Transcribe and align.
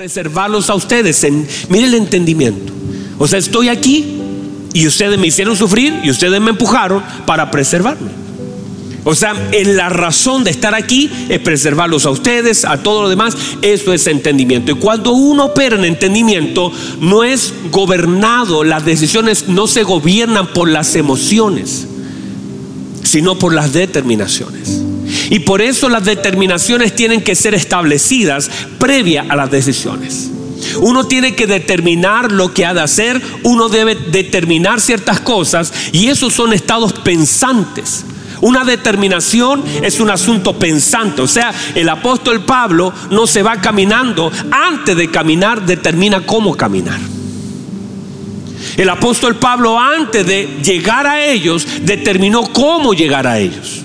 preservarlos 0.00 0.70
a 0.70 0.74
ustedes. 0.74 1.22
En, 1.24 1.46
mire 1.68 1.84
el 1.84 1.92
entendimiento. 1.92 2.72
O 3.18 3.28
sea, 3.28 3.38
estoy 3.38 3.68
aquí 3.68 4.16
y 4.72 4.86
ustedes 4.86 5.18
me 5.18 5.26
hicieron 5.26 5.58
sufrir 5.58 5.92
y 6.02 6.08
ustedes 6.08 6.40
me 6.40 6.48
empujaron 6.48 7.02
para 7.26 7.50
preservarme. 7.50 8.08
O 9.04 9.14
sea, 9.14 9.34
en 9.52 9.76
la 9.76 9.90
razón 9.90 10.42
de 10.42 10.52
estar 10.52 10.74
aquí 10.74 11.10
es 11.28 11.38
preservarlos 11.40 12.06
a 12.06 12.10
ustedes, 12.10 12.64
a 12.64 12.82
todo 12.82 13.02
lo 13.02 13.08
demás. 13.10 13.36
Eso 13.60 13.92
es 13.92 14.06
entendimiento. 14.06 14.72
Y 14.72 14.76
cuando 14.76 15.12
uno 15.12 15.44
opera 15.44 15.76
en 15.76 15.84
entendimiento, 15.84 16.72
no 17.02 17.22
es 17.22 17.52
gobernado, 17.70 18.64
las 18.64 18.86
decisiones 18.86 19.48
no 19.48 19.66
se 19.66 19.82
gobiernan 19.82 20.46
por 20.54 20.70
las 20.70 20.94
emociones, 20.96 21.86
sino 23.04 23.38
por 23.38 23.52
las 23.52 23.74
determinaciones. 23.74 24.80
Y 25.30 25.38
por 25.40 25.62
eso 25.62 25.88
las 25.88 26.04
determinaciones 26.04 26.94
tienen 26.94 27.22
que 27.22 27.36
ser 27.36 27.54
establecidas 27.54 28.50
previa 28.78 29.24
a 29.28 29.36
las 29.36 29.50
decisiones. 29.50 30.30
Uno 30.80 31.04
tiene 31.04 31.34
que 31.34 31.46
determinar 31.46 32.32
lo 32.32 32.52
que 32.52 32.66
ha 32.66 32.74
de 32.74 32.82
hacer, 32.82 33.22
uno 33.44 33.68
debe 33.68 33.94
determinar 33.94 34.80
ciertas 34.80 35.20
cosas 35.20 35.72
y 35.92 36.08
esos 36.08 36.34
son 36.34 36.52
estados 36.52 36.92
pensantes. 36.92 38.04
Una 38.40 38.64
determinación 38.64 39.62
es 39.82 40.00
un 40.00 40.10
asunto 40.10 40.58
pensante. 40.58 41.22
O 41.22 41.28
sea, 41.28 41.52
el 41.74 41.88
apóstol 41.88 42.44
Pablo 42.44 42.92
no 43.10 43.26
se 43.26 43.42
va 43.42 43.60
caminando. 43.60 44.32
Antes 44.50 44.96
de 44.96 45.10
caminar, 45.10 45.64
determina 45.64 46.24
cómo 46.24 46.56
caminar. 46.56 46.98
El 48.76 48.88
apóstol 48.88 49.36
Pablo 49.36 49.78
antes 49.78 50.26
de 50.26 50.58
llegar 50.64 51.06
a 51.06 51.24
ellos, 51.24 51.66
determinó 51.82 52.44
cómo 52.52 52.94
llegar 52.94 53.26
a 53.26 53.38
ellos. 53.38 53.84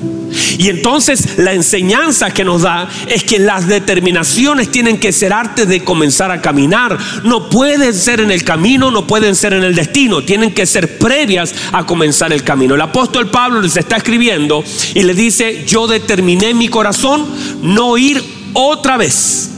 Y 0.57 0.69
entonces 0.69 1.37
la 1.37 1.53
enseñanza 1.53 2.31
que 2.31 2.43
nos 2.43 2.61
da 2.61 2.89
es 3.07 3.23
que 3.23 3.39
las 3.39 3.67
determinaciones 3.67 4.71
tienen 4.71 4.99
que 4.99 5.11
ser 5.11 5.33
antes 5.33 5.67
de 5.67 5.83
comenzar 5.83 6.31
a 6.31 6.41
caminar. 6.41 6.97
No 7.23 7.49
pueden 7.49 7.93
ser 7.93 8.19
en 8.19 8.31
el 8.31 8.43
camino, 8.43 8.91
no 8.91 9.07
pueden 9.07 9.35
ser 9.35 9.53
en 9.53 9.63
el 9.63 9.75
destino, 9.75 10.23
tienen 10.23 10.53
que 10.53 10.65
ser 10.65 10.97
previas 10.97 11.53
a 11.71 11.85
comenzar 11.85 12.31
el 12.33 12.43
camino. 12.43 12.75
El 12.75 12.81
apóstol 12.81 13.29
Pablo 13.29 13.61
les 13.61 13.77
está 13.77 13.97
escribiendo 13.97 14.63
y 14.93 15.03
le 15.03 15.13
dice, 15.13 15.65
yo 15.65 15.87
determiné 15.87 16.53
mi 16.53 16.67
corazón 16.67 17.25
no 17.61 17.97
ir 17.97 18.23
otra 18.53 18.97
vez 18.97 19.49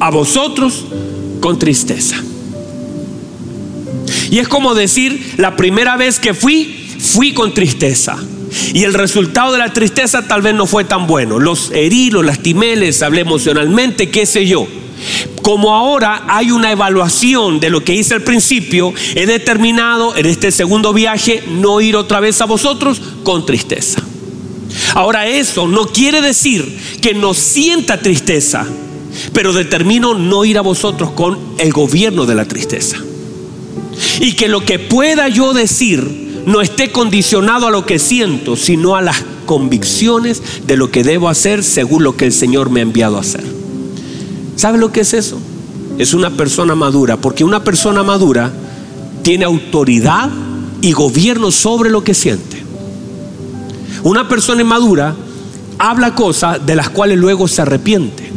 a 0.00 0.10
vosotros 0.10 0.84
con 1.40 1.58
tristeza. 1.58 2.16
Y 4.30 4.38
es 4.38 4.48
como 4.48 4.74
decir, 4.74 5.34
la 5.36 5.56
primera 5.56 5.96
vez 5.96 6.18
que 6.18 6.34
fui, 6.34 6.86
fui 6.98 7.32
con 7.32 7.54
tristeza. 7.54 8.16
Y 8.72 8.84
el 8.84 8.94
resultado 8.94 9.52
de 9.52 9.58
la 9.58 9.72
tristeza 9.72 10.26
tal 10.26 10.42
vez 10.42 10.54
no 10.54 10.66
fue 10.66 10.84
tan 10.84 11.06
bueno. 11.06 11.38
Los 11.38 11.70
herí, 11.70 12.10
los 12.10 12.24
lastimé, 12.24 12.76
les 12.76 13.02
hablé 13.02 13.22
emocionalmente, 13.22 14.10
qué 14.10 14.26
sé 14.26 14.46
yo. 14.46 14.66
Como 15.42 15.74
ahora 15.74 16.24
hay 16.28 16.50
una 16.50 16.72
evaluación 16.72 17.60
de 17.60 17.70
lo 17.70 17.82
que 17.84 17.94
hice 17.94 18.14
al 18.14 18.22
principio, 18.22 18.92
he 19.14 19.26
determinado 19.26 20.16
en 20.16 20.26
este 20.26 20.50
segundo 20.50 20.92
viaje 20.92 21.42
no 21.48 21.80
ir 21.80 21.96
otra 21.96 22.20
vez 22.20 22.40
a 22.40 22.46
vosotros 22.46 23.00
con 23.22 23.46
tristeza. 23.46 24.02
Ahora 24.94 25.26
eso 25.26 25.66
no 25.66 25.86
quiere 25.86 26.20
decir 26.20 26.78
que 27.00 27.14
no 27.14 27.34
sienta 27.34 28.00
tristeza, 28.00 28.66
pero 29.32 29.52
determino 29.52 30.14
no 30.14 30.44
ir 30.44 30.58
a 30.58 30.62
vosotros 30.62 31.12
con 31.12 31.38
el 31.58 31.72
gobierno 31.72 32.26
de 32.26 32.34
la 32.34 32.44
tristeza. 32.44 32.98
Y 34.20 34.34
que 34.34 34.48
lo 34.48 34.64
que 34.64 34.78
pueda 34.78 35.28
yo 35.28 35.52
decir 35.54 36.27
no 36.48 36.62
esté 36.62 36.90
condicionado 36.90 37.66
a 37.66 37.70
lo 37.70 37.84
que 37.84 37.98
siento, 37.98 38.56
sino 38.56 38.96
a 38.96 39.02
las 39.02 39.22
convicciones 39.44 40.42
de 40.66 40.78
lo 40.78 40.90
que 40.90 41.04
debo 41.04 41.28
hacer 41.28 41.62
según 41.62 42.02
lo 42.02 42.16
que 42.16 42.24
el 42.24 42.32
Señor 42.32 42.70
me 42.70 42.80
ha 42.80 42.84
enviado 42.84 43.18
a 43.18 43.20
hacer. 43.20 43.44
¿Sabe 44.56 44.78
lo 44.78 44.90
que 44.90 45.00
es 45.00 45.12
eso? 45.12 45.38
Es 45.98 46.14
una 46.14 46.30
persona 46.30 46.74
madura, 46.74 47.18
porque 47.18 47.44
una 47.44 47.62
persona 47.62 48.02
madura 48.02 48.50
tiene 49.22 49.44
autoridad 49.44 50.30
y 50.80 50.92
gobierno 50.92 51.50
sobre 51.50 51.90
lo 51.90 52.02
que 52.02 52.14
siente. 52.14 52.62
Una 54.02 54.26
persona 54.26 54.62
inmadura 54.62 55.14
habla 55.78 56.14
cosas 56.14 56.64
de 56.64 56.76
las 56.76 56.88
cuales 56.88 57.18
luego 57.18 57.46
se 57.46 57.60
arrepiente. 57.60 58.32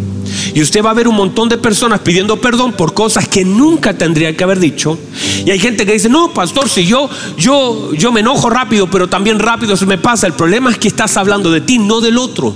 Y 0.53 0.61
usted 0.61 0.83
va 0.83 0.91
a 0.91 0.93
ver 0.93 1.07
un 1.07 1.15
montón 1.15 1.47
de 1.49 1.57
personas 1.57 2.01
pidiendo 2.01 2.39
perdón 2.41 2.73
por 2.73 2.93
cosas 2.93 3.27
que 3.27 3.45
nunca 3.45 3.97
tendría 3.97 4.35
que 4.35 4.43
haber 4.43 4.59
dicho. 4.59 4.97
Y 5.45 5.51
hay 5.51 5.59
gente 5.59 5.85
que 5.85 5.93
dice, 5.93 6.09
no, 6.09 6.33
pastor, 6.33 6.67
si 6.67 6.85
yo, 6.85 7.09
yo, 7.37 7.93
yo 7.93 8.11
me 8.11 8.19
enojo 8.19 8.49
rápido, 8.49 8.89
pero 8.89 9.07
también 9.07 9.39
rápido 9.39 9.77
se 9.77 9.85
me 9.85 9.97
pasa. 9.97 10.27
El 10.27 10.33
problema 10.33 10.69
es 10.71 10.77
que 10.77 10.87
estás 10.87 11.15
hablando 11.17 11.51
de 11.51 11.61
ti, 11.61 11.77
no 11.77 12.01
del 12.01 12.17
otro. 12.17 12.53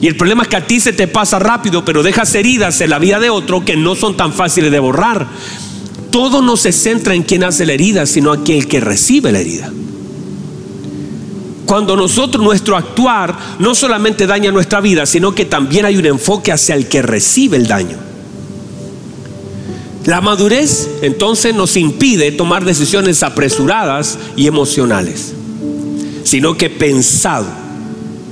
Y 0.00 0.06
el 0.06 0.16
problema 0.16 0.42
es 0.44 0.48
que 0.48 0.56
a 0.56 0.66
ti 0.66 0.80
se 0.80 0.92
te 0.92 1.08
pasa 1.08 1.38
rápido, 1.38 1.84
pero 1.84 2.02
dejas 2.02 2.34
heridas 2.34 2.80
en 2.80 2.90
la 2.90 2.98
vida 2.98 3.18
de 3.18 3.30
otro 3.30 3.64
que 3.64 3.76
no 3.76 3.94
son 3.94 4.16
tan 4.16 4.32
fáciles 4.32 4.70
de 4.70 4.78
borrar. 4.78 5.26
Todo 6.10 6.40
no 6.40 6.56
se 6.56 6.72
centra 6.72 7.14
en 7.14 7.22
quien 7.22 7.44
hace 7.44 7.66
la 7.66 7.72
herida, 7.72 8.06
sino 8.06 8.32
en 8.32 8.46
el 8.46 8.68
que 8.68 8.80
recibe 8.80 9.32
la 9.32 9.40
herida. 9.40 9.70
Cuando 11.68 11.96
nosotros 11.96 12.42
nuestro 12.42 12.78
actuar 12.78 13.36
no 13.58 13.74
solamente 13.74 14.26
daña 14.26 14.50
nuestra 14.50 14.80
vida, 14.80 15.04
sino 15.04 15.34
que 15.34 15.44
también 15.44 15.84
hay 15.84 15.98
un 15.98 16.06
enfoque 16.06 16.50
hacia 16.50 16.74
el 16.74 16.88
que 16.88 17.02
recibe 17.02 17.58
el 17.58 17.66
daño. 17.66 17.98
La 20.06 20.22
madurez 20.22 20.88
entonces 21.02 21.54
nos 21.54 21.76
impide 21.76 22.32
tomar 22.32 22.64
decisiones 22.64 23.22
apresuradas 23.22 24.18
y 24.34 24.46
emocionales, 24.46 25.34
sino 26.24 26.56
que 26.56 26.70
pensado. 26.70 27.44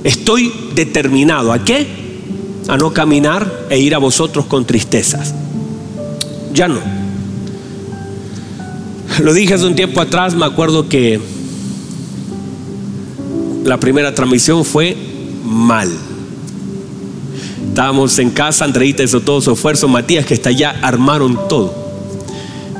Estoy 0.03 0.51
determinado 0.73 1.53
a 1.53 1.63
qué? 1.63 1.85
A 2.67 2.75
no 2.75 2.91
caminar 2.91 3.67
e 3.69 3.77
ir 3.77 3.93
a 3.93 3.99
vosotros 3.99 4.47
con 4.47 4.65
tristezas. 4.65 5.35
Ya 6.53 6.67
no. 6.67 6.79
Lo 9.19 9.31
dije 9.31 9.53
hace 9.53 9.67
un 9.67 9.75
tiempo 9.75 10.01
atrás, 10.01 10.33
me 10.33 10.45
acuerdo 10.47 10.89
que 10.89 11.36
la 13.67 13.77
primera 13.77 14.15
transmisión 14.15 14.63
fue 14.63 14.95
mal. 15.43 15.91
Estábamos 17.67 18.17
en 18.17 18.29
casa, 18.29 18.63
Andreita 18.63 19.03
hizo 19.03 19.19
todo 19.19 19.41
su 19.41 19.51
esfuerzo, 19.51 19.89
Matías 19.89 20.25
que 20.25 20.33
está 20.33 20.49
allá, 20.49 20.79
armaron 20.81 21.37
todo. 21.49 21.75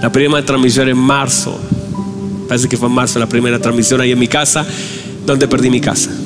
La 0.02 0.12
primera 0.14 0.46
transmisión 0.46 0.88
en 0.88 0.98
marzo, 0.98 1.60
parece 2.48 2.70
que 2.70 2.78
fue 2.78 2.88
en 2.88 2.96
marzo 2.96 3.20
la 3.20 3.28
primera 3.28 3.60
transmisión 3.60 4.00
ahí 4.00 4.14
en 4.14 4.20
mi 4.20 4.30
casa, 4.30 4.66
donde 5.26 5.48
perdí 5.48 5.70
mi 5.70 5.82
casa. 5.82 6.10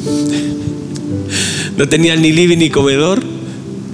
No 1.77 1.87
tenía 1.87 2.15
ni 2.15 2.31
living 2.31 2.57
ni 2.57 2.69
comedor, 2.69 3.23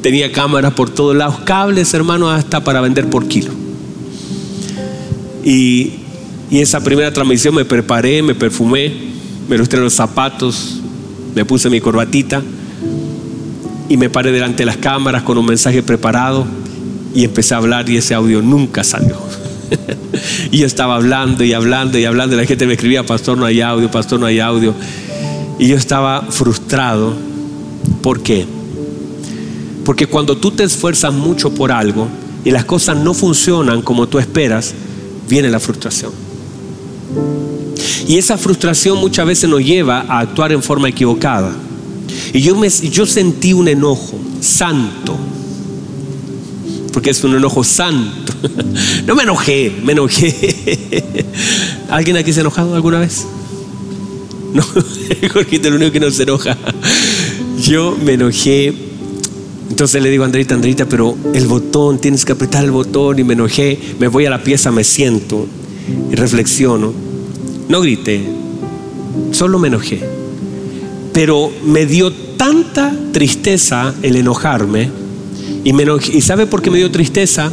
tenía 0.01 0.31
cámaras 0.31 0.73
por 0.73 0.89
todos 0.89 1.15
lados, 1.15 1.37
cables, 1.45 1.93
hermano, 1.93 2.29
hasta 2.29 2.61
para 2.61 2.81
vender 2.81 3.07
por 3.07 3.27
kilo. 3.27 3.53
Y, 5.45 5.93
y 6.49 6.59
esa 6.59 6.83
primera 6.83 7.13
transmisión 7.13 7.55
me 7.55 7.63
preparé, 7.63 8.23
me 8.23 8.35
perfumé, 8.35 8.91
me 9.47 9.57
lustré 9.57 9.79
los 9.79 9.93
zapatos, 9.93 10.79
me 11.35 11.45
puse 11.45 11.69
mi 11.69 11.79
corbatita 11.79 12.41
y 13.89 13.97
me 13.97 14.09
paré 14.09 14.31
delante 14.31 14.63
de 14.63 14.65
las 14.65 14.77
cámaras 14.77 15.23
con 15.23 15.37
un 15.37 15.45
mensaje 15.45 15.81
preparado 15.81 16.45
y 17.13 17.23
empecé 17.23 17.53
a 17.53 17.57
hablar 17.57 17.89
y 17.89 17.97
ese 17.97 18.13
audio 18.13 18.41
nunca 18.41 18.83
salió. 18.83 19.17
y 20.51 20.59
yo 20.59 20.65
estaba 20.65 20.95
hablando 20.95 21.43
y 21.43 21.53
hablando 21.53 21.97
y 21.97 22.05
hablando 22.05 22.35
y 22.35 22.39
la 22.39 22.45
gente 22.45 22.67
me 22.67 22.73
escribía, 22.73 23.05
pastor 23.05 23.37
no 23.37 23.45
hay 23.45 23.61
audio, 23.61 23.89
pastor 23.89 24.19
no 24.19 24.25
hay 24.25 24.39
audio. 24.39 24.73
Y 25.59 25.67
yo 25.67 25.75
estaba 25.75 26.21
frustrado. 26.29 27.13
¿Por 28.01 28.21
qué? 28.21 28.45
Porque 29.83 30.07
cuando 30.07 30.37
tú 30.37 30.51
te 30.51 30.63
esfuerzas 30.63 31.13
mucho 31.13 31.53
por 31.53 31.71
algo 31.71 32.07
y 32.43 32.51
las 32.51 32.65
cosas 32.65 32.97
no 32.97 33.13
funcionan 33.13 33.81
como 33.81 34.07
tú 34.07 34.19
esperas, 34.19 34.73
viene 35.29 35.49
la 35.49 35.59
frustración. 35.59 36.26
Y 38.07 38.17
esa 38.17 38.37
frustración 38.37 38.97
muchas 38.97 39.25
veces 39.25 39.49
nos 39.49 39.63
lleva 39.63 40.05
a 40.07 40.19
actuar 40.19 40.51
en 40.51 40.61
forma 40.61 40.89
equivocada. 40.89 41.53
Y 42.33 42.41
yo, 42.41 43.05
sentí 43.05 43.53
un 43.53 43.67
enojo 43.67 44.19
santo, 44.41 45.17
porque 46.93 47.09
es 47.09 47.23
un 47.23 47.35
enojo 47.35 47.63
santo. 47.63 48.33
No 49.07 49.15
me 49.15 49.23
enojé, 49.23 49.73
me 49.83 49.93
enojé. 49.93 51.25
¿Alguien 51.89 52.17
aquí 52.17 52.33
se 52.33 52.39
ha 52.39 52.41
enojado 52.41 52.75
alguna 52.75 52.99
vez? 52.99 53.25
No, 54.53 54.63
Jorge, 55.33 55.55
el 55.63 55.73
único 55.73 55.91
que 55.91 55.99
no 55.99 56.11
se 56.11 56.23
enoja. 56.23 56.57
Yo 57.63 57.97
me 58.03 58.13
enojé. 58.13 58.73
Entonces 59.69 60.01
le 60.03 60.09
digo 60.09 60.23
a 60.23 60.25
Andrita, 60.27 60.55
Andrita, 60.55 60.85
pero 60.85 61.17
el 61.33 61.47
botón, 61.47 61.99
tienes 61.99 62.25
que 62.25 62.33
apretar 62.33 62.63
el 62.63 62.71
botón 62.71 63.17
y 63.19 63.23
me 63.23 63.33
enojé. 63.33 63.79
Me 63.99 64.07
voy 64.07 64.25
a 64.25 64.29
la 64.29 64.43
pieza, 64.43 64.71
me 64.71 64.83
siento 64.83 65.47
y 66.11 66.15
reflexiono. 66.15 66.93
No 67.69 67.81
grité, 67.81 68.23
solo 69.31 69.59
me 69.59 69.67
enojé. 69.67 70.01
Pero 71.13 71.51
me 71.65 71.85
dio 71.85 72.11
tanta 72.11 72.93
tristeza 73.11 73.93
el 74.01 74.15
enojarme. 74.15 74.89
Y, 75.63 75.73
me 75.73 75.85
¿Y 76.13 76.21
sabe 76.21 76.45
por 76.45 76.61
qué 76.61 76.69
me 76.69 76.77
dio 76.77 76.91
tristeza? 76.91 77.51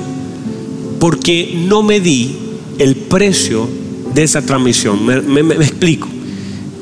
Porque 1.00 1.54
no 1.66 1.82
me 1.82 2.00
di 2.00 2.36
el 2.78 2.96
precio 2.96 3.68
de 4.14 4.22
esa 4.22 4.42
transmisión. 4.42 5.04
Me, 5.04 5.20
me 5.20 5.54
explico. 5.54 6.08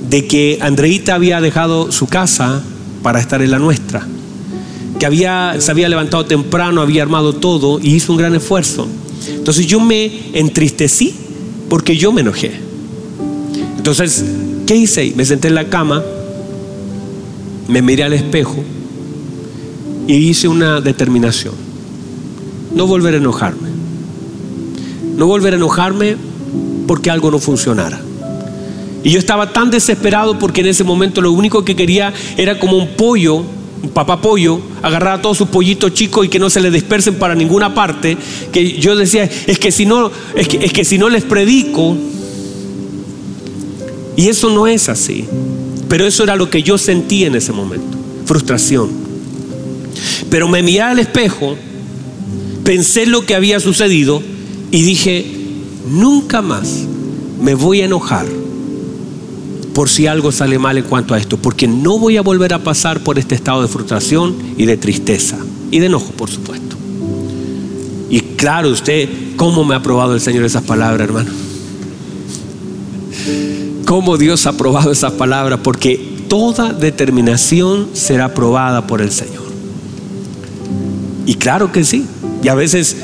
De 0.09 0.27
que 0.27 0.59
Andreita 0.61 1.15
había 1.15 1.41
dejado 1.41 1.91
su 1.91 2.07
casa 2.07 2.63
para 3.03 3.21
estar 3.21 3.41
en 3.41 3.51
la 3.51 3.59
nuestra 3.59 4.07
que 5.03 5.07
había, 5.07 5.57
se 5.59 5.69
había 5.69 5.89
levantado 5.89 6.27
temprano, 6.27 6.81
había 6.81 7.03
armado 7.03 7.33
todo 7.33 7.81
y 7.81 7.97
hizo 7.97 8.13
un 8.13 8.19
gran 8.19 8.37
esfuerzo. 8.37 8.87
Entonces 9.29 9.67
yo 9.67 9.81
me 9.81 10.09
entristecí 10.33 11.13
porque 11.69 11.97
yo 11.97 12.13
me 12.13 12.21
enojé. 12.21 12.53
Entonces, 13.83 14.25
¿qué 14.65 14.77
hice? 14.77 15.13
Me 15.17 15.25
senté 15.25 15.49
en 15.49 15.57
la 15.57 15.65
cama, 15.65 16.05
me 17.67 17.83
miré 17.83 18.05
al 18.05 18.13
espejo 18.13 18.63
y 20.07 20.15
hice 20.15 20.47
una 20.47 20.81
determinación. 20.81 21.53
No 22.77 22.87
volver 22.87 23.15
a 23.15 23.17
enojarme. 23.17 23.71
No 25.17 25.27
volver 25.27 25.55
a 25.55 25.57
enojarme 25.57 26.15
porque 26.87 27.11
algo 27.11 27.33
no 27.33 27.41
funcionara. 27.41 28.01
Y 29.03 29.11
yo 29.11 29.19
estaba 29.19 29.53
tan 29.53 29.73
desesperado 29.73 30.39
porque 30.39 30.61
en 30.61 30.69
ese 30.69 30.85
momento 30.85 31.21
lo 31.21 31.33
único 31.33 31.65
que 31.65 31.75
quería 31.75 32.13
era 32.37 32.61
como 32.61 32.77
un 32.77 32.91
pollo, 32.91 33.43
un 33.83 33.91
papá 33.93 34.21
pollo, 34.21 34.61
agarrar 34.81 35.15
a 35.15 35.23
todos 35.23 35.39
sus 35.39 35.49
pollitos 35.49 35.93
chicos 35.93 36.25
y 36.25 36.29
que 36.29 36.39
no 36.39 36.51
se 36.51 36.61
les 36.61 36.73
dispersen 36.73 37.17
para 37.17 37.35
ninguna 37.35 37.75
parte. 37.75 38.17
Que 38.53 38.79
yo 38.79 38.95
decía, 38.95 39.29
es 39.49 39.59
que 39.59 39.73
si 39.73 39.87
no, 39.87 40.13
es 40.37 40.47
que, 40.47 40.65
es 40.65 40.73
que 40.73 40.85
si 40.85 40.99
no 40.99 41.09
les 41.09 41.25
predico, 41.25 41.97
y 44.17 44.29
eso 44.29 44.51
no 44.51 44.67
es 44.67 44.89
así. 44.89 45.27
Pero 45.89 46.07
eso 46.07 46.23
era 46.23 46.37
lo 46.37 46.51
que 46.51 46.63
yo 46.63 46.79
sentí 46.79 47.25
en 47.25 47.35
ese 47.35 47.53
momento, 47.53 47.99
frustración. 48.25 48.91
Pero 50.31 50.49
me 50.49 50.63
miré 50.63 50.83
al 50.83 50.99
espejo, 50.99 51.57
pensé 52.65 53.07
lo 53.07 53.27
que 53.27 53.35
había 53.35 53.61
sucedido 53.61 54.23
y 54.71 54.83
dije, 54.83 55.27
nunca 55.91 56.41
más 56.41 56.87
me 57.41 57.55
voy 57.55 57.83
a 57.83 57.85
enojar 57.85 58.27
por 59.75 59.89
si 59.89 60.07
algo 60.07 60.33
sale 60.33 60.59
mal 60.59 60.79
en 60.79 60.85
cuanto 60.85 61.15
a 61.15 61.19
esto, 61.19 61.37
porque 61.37 61.67
no 61.67 61.99
voy 61.99 62.17
a 62.17 62.23
volver 62.23 62.55
a 62.55 62.59
pasar 62.59 63.01
por 63.01 63.19
este 63.19 63.35
estado 63.35 63.63
de 63.63 63.69
frustración 63.69 64.35
y 64.57 64.67
de 64.67 64.77
tristeza 64.77 65.39
y 65.71 65.79
de 65.79 65.87
enojo, 65.87 66.13
por 66.13 66.31
supuesto. 66.31 66.77
Y 68.11 68.21
claro, 68.37 68.69
usted, 68.69 69.09
¿cómo 69.37 69.65
me 69.65 69.75
ha 69.75 69.83
probado 69.83 70.15
el 70.15 70.21
Señor 70.21 70.45
esas 70.45 70.65
palabras, 70.65 71.07
hermano? 71.09 71.31
¿Cómo 73.93 74.17
Dios 74.17 74.47
ha 74.47 74.57
probado 74.57 74.91
esas 74.91 75.13
palabras? 75.13 75.61
Porque 75.63 76.25
toda 76.27 76.73
determinación 76.73 77.91
será 77.93 78.33
probada 78.33 78.87
por 78.87 79.03
el 79.03 79.13
Señor. 79.13 79.43
Y 81.27 81.35
claro 81.35 81.73
que 81.73 81.85
sí. 81.85 82.07
Y 82.43 82.49
a 82.49 82.55
veces, 82.55 82.97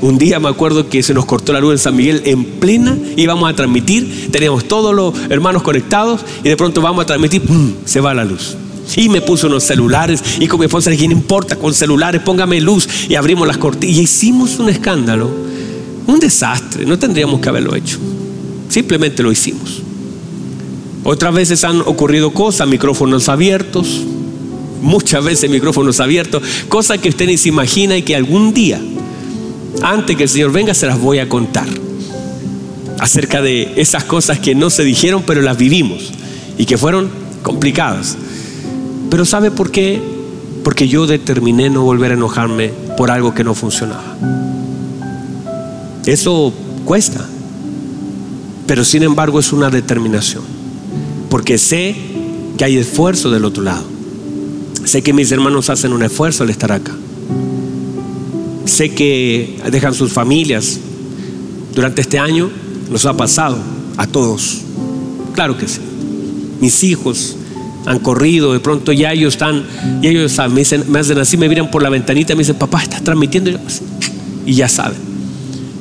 un 0.00 0.18
día 0.18 0.40
me 0.40 0.48
acuerdo 0.48 0.88
que 0.88 1.04
se 1.04 1.14
nos 1.14 1.26
cortó 1.26 1.52
la 1.52 1.60
luz 1.60 1.74
en 1.74 1.78
San 1.78 1.94
Miguel 1.94 2.22
en 2.24 2.44
plena, 2.44 2.98
íbamos 3.16 3.48
a 3.48 3.54
transmitir, 3.54 4.32
teníamos 4.32 4.64
todos 4.64 4.92
los 4.92 5.14
hermanos 5.30 5.62
conectados 5.62 6.22
y 6.42 6.48
de 6.48 6.56
pronto 6.56 6.80
vamos 6.80 7.04
a 7.04 7.06
transmitir, 7.06 7.42
¡pum! 7.42 7.74
se 7.84 8.00
va 8.00 8.12
la 8.12 8.24
luz. 8.24 8.56
Y 8.96 9.08
me 9.08 9.20
puso 9.20 9.46
unos 9.46 9.62
celulares 9.62 10.24
y 10.40 10.48
con 10.48 10.58
mi 10.58 10.66
esposa 10.66 10.90
le 10.90 10.96
dije, 10.96 11.06
no 11.06 11.14
importa, 11.14 11.54
con 11.54 11.72
celulares, 11.72 12.20
póngame 12.20 12.60
luz 12.60 12.88
y 13.08 13.14
abrimos 13.14 13.46
las 13.46 13.58
cortinas. 13.58 13.96
Y 13.96 14.00
hicimos 14.00 14.58
un 14.58 14.70
escándalo, 14.70 15.30
un 16.08 16.18
desastre, 16.18 16.84
no 16.84 16.98
tendríamos 16.98 17.40
que 17.40 17.48
haberlo 17.48 17.76
hecho. 17.76 17.98
Simplemente 18.68 19.22
lo 19.22 19.30
hicimos. 19.30 19.82
Otras 21.04 21.34
veces 21.34 21.64
han 21.64 21.80
ocurrido 21.80 22.30
cosas, 22.30 22.68
micrófonos 22.68 23.28
abiertos, 23.28 24.02
muchas 24.80 25.24
veces 25.24 25.50
micrófonos 25.50 25.98
abiertos, 26.00 26.42
cosas 26.68 26.98
que 26.98 27.08
usted 27.08 27.26
ni 27.26 27.36
se 27.36 27.48
imagina 27.48 27.96
y 27.96 28.02
que 28.02 28.14
algún 28.14 28.54
día, 28.54 28.80
antes 29.82 30.16
que 30.16 30.24
el 30.24 30.28
Señor 30.28 30.52
venga, 30.52 30.74
se 30.74 30.86
las 30.86 31.00
voy 31.00 31.18
a 31.18 31.28
contar. 31.28 31.66
Acerca 33.00 33.42
de 33.42 33.72
esas 33.76 34.04
cosas 34.04 34.38
que 34.38 34.54
no 34.54 34.70
se 34.70 34.84
dijeron, 34.84 35.24
pero 35.26 35.42
las 35.42 35.56
vivimos 35.56 36.12
y 36.56 36.66
que 36.66 36.78
fueron 36.78 37.10
complicadas. 37.42 38.16
Pero 39.10 39.24
¿sabe 39.24 39.50
por 39.50 39.72
qué? 39.72 40.00
Porque 40.62 40.86
yo 40.86 41.08
determiné 41.08 41.68
no 41.68 41.82
volver 41.82 42.12
a 42.12 42.14
enojarme 42.14 42.70
por 42.96 43.10
algo 43.10 43.34
que 43.34 43.42
no 43.42 43.54
funcionaba. 43.54 44.16
Eso 46.06 46.52
cuesta, 46.84 47.26
pero 48.68 48.84
sin 48.84 49.02
embargo 49.02 49.40
es 49.40 49.52
una 49.52 49.68
determinación. 49.68 50.61
Porque 51.32 51.56
sé 51.56 51.96
que 52.58 52.64
hay 52.66 52.76
esfuerzo 52.76 53.30
del 53.30 53.46
otro 53.46 53.62
lado. 53.62 53.84
Sé 54.84 55.00
que 55.00 55.14
mis 55.14 55.32
hermanos 55.32 55.70
hacen 55.70 55.94
un 55.94 56.02
esfuerzo 56.02 56.42
al 56.42 56.50
estar 56.50 56.70
acá. 56.70 56.92
Sé 58.66 58.90
que 58.90 59.58
dejan 59.70 59.94
sus 59.94 60.12
familias. 60.12 60.78
Durante 61.74 62.02
este 62.02 62.18
año 62.18 62.50
nos 62.90 63.06
ha 63.06 63.16
pasado 63.16 63.56
a 63.96 64.06
todos. 64.06 64.60
Claro 65.32 65.56
que 65.56 65.68
sí. 65.68 65.80
Mis 66.60 66.84
hijos 66.84 67.34
han 67.86 68.00
corrido, 68.00 68.52
de 68.52 68.60
pronto 68.60 68.92
ya 68.92 69.14
ellos 69.14 69.32
están, 69.32 69.64
y 70.02 70.08
ellos 70.08 70.36
me, 70.50 70.60
dicen, 70.60 70.84
me 70.88 70.98
hacen 70.98 71.16
así, 71.16 71.38
me 71.38 71.48
miran 71.48 71.70
por 71.70 71.82
la 71.82 71.88
ventanita 71.88 72.34
me 72.34 72.40
dicen, 72.40 72.56
papá, 72.56 72.82
estás 72.82 73.02
transmitiendo. 73.04 73.58
Y 74.44 74.52
ya 74.52 74.68
saben. 74.68 74.98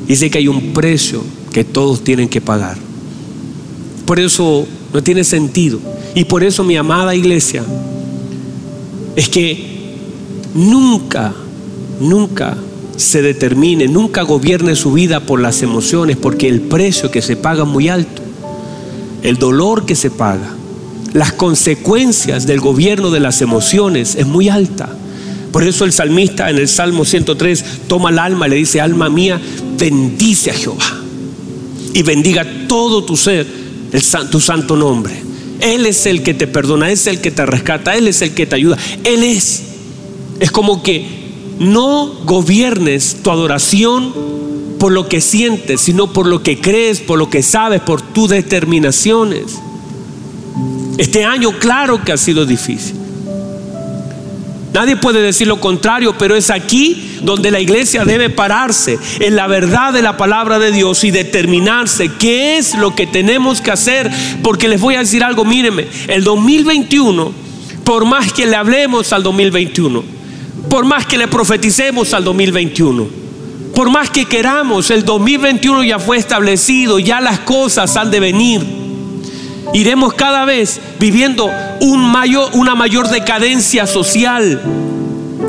Sé 0.07 0.29
que 0.29 0.37
hay 0.37 0.47
un 0.47 0.71
precio 0.71 1.21
que 1.51 1.65
todos 1.65 2.05
tienen 2.05 2.29
que 2.29 2.39
pagar. 2.39 2.77
Por 4.05 4.17
eso 4.17 4.65
no 4.93 5.03
tiene 5.03 5.23
sentido. 5.23 5.79
Y 6.15 6.25
por 6.25 6.43
eso 6.43 6.63
mi 6.63 6.75
amada 6.77 7.15
iglesia, 7.15 7.63
es 9.15 9.29
que 9.29 9.95
nunca, 10.53 11.33
nunca 11.99 12.57
se 12.97 13.21
determine, 13.21 13.87
nunca 13.87 14.21
gobierne 14.23 14.75
su 14.75 14.93
vida 14.93 15.21
por 15.21 15.41
las 15.41 15.61
emociones, 15.61 16.17
porque 16.17 16.47
el 16.47 16.61
precio 16.61 17.11
que 17.11 17.21
se 17.21 17.35
paga 17.35 17.63
es 17.63 17.69
muy 17.69 17.89
alto, 17.89 18.21
el 19.23 19.37
dolor 19.37 19.85
que 19.85 19.95
se 19.95 20.11
paga, 20.11 20.55
las 21.13 21.33
consecuencias 21.33 22.47
del 22.47 22.59
gobierno 22.59 23.11
de 23.11 23.19
las 23.19 23.41
emociones 23.41 24.15
es 24.15 24.27
muy 24.27 24.49
alta. 24.49 24.89
Por 25.51 25.63
eso 25.63 25.83
el 25.83 25.91
salmista 25.91 26.49
en 26.49 26.57
el 26.57 26.69
Salmo 26.69 27.03
103 27.03 27.65
toma 27.87 28.09
el 28.09 28.19
alma 28.19 28.47
y 28.47 28.51
le 28.51 28.55
dice, 28.55 28.79
alma 28.79 29.09
mía, 29.09 29.41
bendice 29.77 30.51
a 30.51 30.53
Jehová 30.53 31.01
y 31.93 32.03
bendiga 32.03 32.45
todo 32.67 33.03
tu 33.03 33.17
ser, 33.17 33.45
tu 34.29 34.39
santo 34.39 34.75
nombre. 34.75 35.13
Él 35.59 35.85
es 35.85 36.05
el 36.05 36.23
que 36.23 36.33
te 36.33 36.47
perdona, 36.47 36.91
es 36.91 37.07
el 37.07 37.21
que 37.21 37.31
te 37.31 37.45
rescata, 37.45 37.95
Él 37.95 38.07
es 38.07 38.21
el 38.21 38.33
que 38.33 38.45
te 38.45 38.55
ayuda. 38.55 38.77
Él 39.03 39.23
es. 39.23 39.63
Es 40.39 40.51
como 40.51 40.81
que 40.81 41.05
no 41.59 42.07
gobiernes 42.25 43.17
tu 43.21 43.29
adoración 43.29 44.13
por 44.79 44.91
lo 44.91 45.07
que 45.07 45.21
sientes, 45.21 45.81
sino 45.81 46.11
por 46.11 46.25
lo 46.25 46.41
que 46.41 46.59
crees, 46.59 46.99
por 46.99 47.19
lo 47.19 47.29
que 47.29 47.43
sabes, 47.43 47.81
por 47.81 48.01
tus 48.01 48.29
determinaciones. 48.29 49.59
Este 50.97 51.23
año 51.23 51.51
claro 51.59 52.03
que 52.03 52.11
ha 52.11 52.17
sido 52.17 52.45
difícil. 52.45 53.00
Nadie 54.73 54.95
puede 54.95 55.21
decir 55.21 55.47
lo 55.47 55.59
contrario, 55.59 56.15
pero 56.17 56.35
es 56.35 56.49
aquí 56.49 57.17
donde 57.23 57.51
la 57.51 57.59
iglesia 57.59 58.05
debe 58.05 58.29
pararse 58.29 58.97
en 59.19 59.35
la 59.35 59.47
verdad 59.47 59.91
de 59.91 60.01
la 60.01 60.15
palabra 60.15 60.59
de 60.59 60.71
Dios 60.71 61.03
y 61.03 61.11
determinarse 61.11 62.09
qué 62.13 62.57
es 62.57 62.75
lo 62.75 62.95
que 62.95 63.05
tenemos 63.05 63.59
que 63.59 63.71
hacer. 63.71 64.09
Porque 64.41 64.69
les 64.69 64.79
voy 64.79 64.95
a 64.95 64.99
decir 64.99 65.23
algo, 65.23 65.43
mírenme, 65.43 65.87
el 66.07 66.23
2021, 66.23 67.33
por 67.83 68.05
más 68.05 68.31
que 68.31 68.45
le 68.45 68.55
hablemos 68.55 69.11
al 69.11 69.23
2021, 69.23 70.03
por 70.69 70.85
más 70.85 71.05
que 71.05 71.17
le 71.17 71.27
profeticemos 71.27 72.13
al 72.13 72.23
2021, 72.23 73.07
por 73.75 73.89
más 73.89 74.09
que 74.09 74.25
queramos, 74.25 74.89
el 74.89 75.03
2021 75.03 75.83
ya 75.83 75.99
fue 75.99 76.17
establecido, 76.17 76.97
ya 76.97 77.19
las 77.19 77.39
cosas 77.39 77.97
han 77.97 78.09
de 78.09 78.21
venir. 78.21 78.61
Iremos 79.73 80.13
cada 80.13 80.45
vez 80.45 80.79
viviendo 81.01 81.49
una 81.79 82.75
mayor 82.75 83.09
decadencia 83.09 83.87
social. 83.87 84.61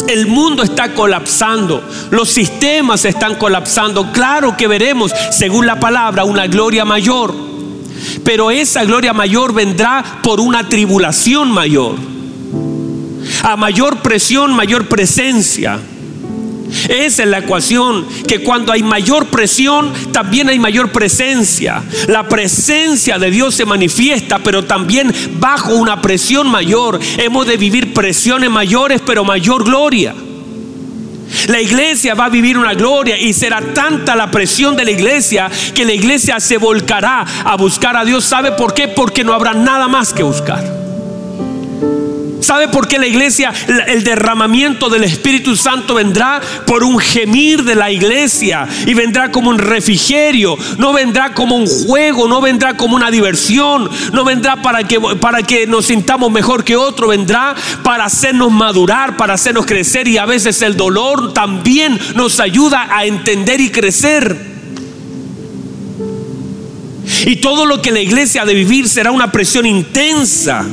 El 0.08 0.26
mundo 0.26 0.62
está 0.62 0.94
colapsando, 0.94 1.86
los 2.10 2.30
sistemas 2.30 3.04
están 3.04 3.36
colapsando. 3.36 4.10
Claro 4.12 4.56
que 4.56 4.66
veremos, 4.66 5.12
según 5.30 5.66
la 5.66 5.78
palabra, 5.78 6.24
una 6.24 6.46
gloria 6.46 6.86
mayor. 6.86 7.34
Pero 8.24 8.50
esa 8.50 8.84
gloria 8.84 9.12
mayor 9.12 9.52
vendrá 9.52 10.20
por 10.22 10.40
una 10.40 10.66
tribulación 10.68 11.52
mayor. 11.52 11.96
A 13.42 13.54
mayor 13.56 13.98
presión, 13.98 14.54
mayor 14.54 14.88
presencia. 14.88 15.78
Esa 16.88 17.22
es 17.22 17.28
la 17.28 17.38
ecuación, 17.38 18.06
que 18.26 18.42
cuando 18.42 18.72
hay 18.72 18.82
mayor 18.82 19.26
presión, 19.26 19.92
también 20.12 20.48
hay 20.48 20.58
mayor 20.58 20.92
presencia. 20.92 21.82
La 22.08 22.28
presencia 22.28 23.18
de 23.18 23.30
Dios 23.30 23.54
se 23.54 23.64
manifiesta, 23.64 24.38
pero 24.38 24.64
también 24.64 25.12
bajo 25.38 25.74
una 25.74 26.00
presión 26.00 26.48
mayor. 26.50 26.98
Hemos 27.18 27.46
de 27.46 27.56
vivir 27.56 27.92
presiones 27.92 28.50
mayores, 28.50 29.00
pero 29.04 29.24
mayor 29.24 29.64
gloria. 29.64 30.14
La 31.48 31.60
iglesia 31.60 32.14
va 32.14 32.26
a 32.26 32.28
vivir 32.28 32.58
una 32.58 32.74
gloria 32.74 33.18
y 33.18 33.32
será 33.32 33.60
tanta 33.72 34.14
la 34.14 34.30
presión 34.30 34.76
de 34.76 34.84
la 34.84 34.90
iglesia 34.90 35.50
que 35.74 35.84
la 35.84 35.92
iglesia 35.92 36.38
se 36.40 36.58
volcará 36.58 37.24
a 37.44 37.56
buscar 37.56 37.96
a 37.96 38.04
Dios. 38.04 38.24
¿Sabe 38.24 38.52
por 38.52 38.74
qué? 38.74 38.88
Porque 38.88 39.24
no 39.24 39.32
habrá 39.32 39.54
nada 39.54 39.88
más 39.88 40.12
que 40.12 40.22
buscar. 40.22 40.81
¿Sabe 42.42 42.66
por 42.68 42.88
qué 42.88 42.98
la 42.98 43.06
iglesia, 43.06 43.52
el 43.86 44.02
derramamiento 44.02 44.88
del 44.88 45.04
Espíritu 45.04 45.54
Santo 45.54 45.94
vendrá 45.94 46.40
por 46.66 46.82
un 46.82 46.98
gemir 46.98 47.62
de 47.62 47.76
la 47.76 47.90
iglesia 47.90 48.66
y 48.84 48.94
vendrá 48.94 49.30
como 49.30 49.48
un 49.48 49.58
refrigerio, 49.58 50.58
no 50.76 50.92
vendrá 50.92 51.34
como 51.34 51.54
un 51.54 51.66
juego, 51.66 52.26
no 52.26 52.40
vendrá 52.40 52.76
como 52.76 52.96
una 52.96 53.12
diversión, 53.12 53.88
no 54.12 54.24
vendrá 54.24 54.60
para 54.60 54.82
que, 54.82 54.98
para 55.20 55.42
que 55.42 55.68
nos 55.68 55.86
sintamos 55.86 56.32
mejor 56.32 56.64
que 56.64 56.74
otro, 56.74 57.08
vendrá 57.08 57.54
para 57.84 58.06
hacernos 58.06 58.50
madurar, 58.50 59.16
para 59.16 59.34
hacernos 59.34 59.64
crecer 59.64 60.08
y 60.08 60.18
a 60.18 60.26
veces 60.26 60.62
el 60.62 60.76
dolor 60.76 61.32
también 61.32 61.98
nos 62.16 62.40
ayuda 62.40 62.88
a 62.90 63.04
entender 63.04 63.60
y 63.60 63.70
crecer. 63.70 64.52
Y 67.24 67.36
todo 67.36 67.66
lo 67.66 67.80
que 67.80 67.92
la 67.92 68.00
iglesia 68.00 68.42
ha 68.42 68.46
de 68.46 68.54
vivir 68.54 68.88
será 68.88 69.12
una 69.12 69.30
presión 69.30 69.64
intensa 69.64 70.66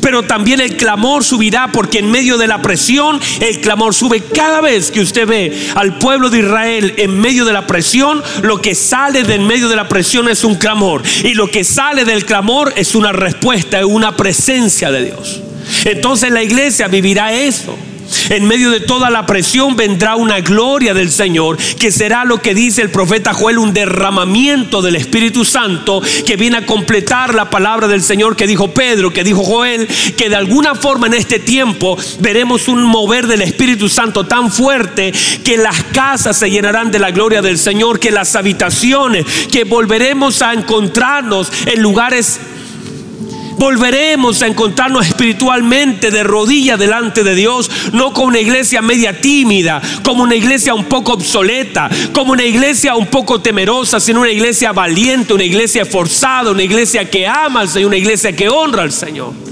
pero 0.00 0.22
también 0.22 0.60
el 0.60 0.76
clamor 0.76 1.24
subirá 1.24 1.70
porque 1.72 1.98
en 1.98 2.10
medio 2.10 2.38
de 2.38 2.46
la 2.46 2.62
presión 2.62 3.20
el 3.40 3.60
clamor 3.60 3.94
sube. 3.94 4.22
Cada 4.34 4.60
vez 4.60 4.90
que 4.90 5.00
usted 5.00 5.26
ve 5.26 5.68
al 5.74 5.98
pueblo 5.98 6.30
de 6.30 6.40
Israel 6.40 6.94
en 6.96 7.18
medio 7.18 7.44
de 7.44 7.52
la 7.52 7.66
presión, 7.66 8.22
lo 8.42 8.60
que 8.60 8.74
sale 8.74 9.22
del 9.24 9.40
medio 9.40 9.68
de 9.68 9.76
la 9.76 9.88
presión 9.88 10.28
es 10.28 10.44
un 10.44 10.56
clamor. 10.56 11.02
Y 11.24 11.34
lo 11.34 11.48
que 11.48 11.64
sale 11.64 12.04
del 12.04 12.24
clamor 12.24 12.72
es 12.76 12.94
una 12.94 13.12
respuesta, 13.12 13.78
es 13.78 13.86
una 13.86 14.16
presencia 14.16 14.90
de 14.90 15.04
Dios. 15.04 15.40
Entonces 15.84 16.30
la 16.30 16.42
iglesia 16.42 16.88
vivirá 16.88 17.32
eso. 17.32 17.76
En 18.30 18.46
medio 18.46 18.70
de 18.70 18.80
toda 18.80 19.10
la 19.10 19.26
presión 19.26 19.76
vendrá 19.76 20.16
una 20.16 20.40
gloria 20.40 20.94
del 20.94 21.10
Señor, 21.10 21.56
que 21.78 21.90
será 21.90 22.24
lo 22.24 22.40
que 22.40 22.54
dice 22.54 22.82
el 22.82 22.90
profeta 22.90 23.32
Joel, 23.34 23.58
un 23.58 23.72
derramamiento 23.72 24.82
del 24.82 24.96
Espíritu 24.96 25.44
Santo 25.44 26.02
que 26.26 26.36
viene 26.36 26.58
a 26.58 26.66
completar 26.66 27.34
la 27.34 27.50
palabra 27.50 27.88
del 27.88 28.02
Señor 28.02 28.36
que 28.36 28.46
dijo 28.46 28.72
Pedro, 28.72 29.12
que 29.12 29.24
dijo 29.24 29.42
Joel, 29.44 29.88
que 30.16 30.28
de 30.28 30.36
alguna 30.36 30.74
forma 30.74 31.06
en 31.06 31.14
este 31.14 31.38
tiempo 31.38 31.96
veremos 32.20 32.68
un 32.68 32.82
mover 32.82 33.26
del 33.26 33.42
Espíritu 33.42 33.88
Santo 33.88 34.24
tan 34.24 34.50
fuerte 34.50 35.12
que 35.44 35.56
las 35.56 35.82
casas 35.84 36.38
se 36.38 36.50
llenarán 36.50 36.90
de 36.90 36.98
la 36.98 37.10
gloria 37.10 37.42
del 37.42 37.58
Señor, 37.58 38.00
que 38.00 38.10
las 38.10 38.36
habitaciones, 38.36 39.24
que 39.50 39.64
volveremos 39.64 40.42
a 40.42 40.52
encontrarnos 40.52 41.52
en 41.66 41.82
lugares 41.82 42.40
volveremos 43.56 44.42
a 44.42 44.46
encontrarnos 44.46 45.06
espiritualmente 45.06 46.10
de 46.10 46.22
rodillas 46.22 46.78
delante 46.78 47.22
de 47.22 47.34
Dios, 47.34 47.70
no 47.92 48.12
como 48.12 48.28
una 48.28 48.40
iglesia 48.40 48.82
media 48.82 49.20
tímida, 49.20 49.80
como 50.04 50.22
una 50.22 50.34
iglesia 50.34 50.74
un 50.74 50.84
poco 50.84 51.12
obsoleta, 51.12 51.88
como 52.12 52.32
una 52.32 52.44
iglesia 52.44 52.94
un 52.94 53.06
poco 53.06 53.40
temerosa, 53.40 54.00
sino 54.00 54.20
una 54.20 54.30
iglesia 54.30 54.72
valiente, 54.72 55.34
una 55.34 55.44
iglesia 55.44 55.82
esforzada, 55.82 56.50
una 56.50 56.62
iglesia 56.62 57.08
que 57.08 57.26
ama 57.26 57.60
al 57.60 57.68
Señor, 57.68 57.88
una 57.88 57.96
iglesia 57.96 58.34
que 58.34 58.48
honra 58.48 58.82
al 58.82 58.92
Señor. 58.92 59.51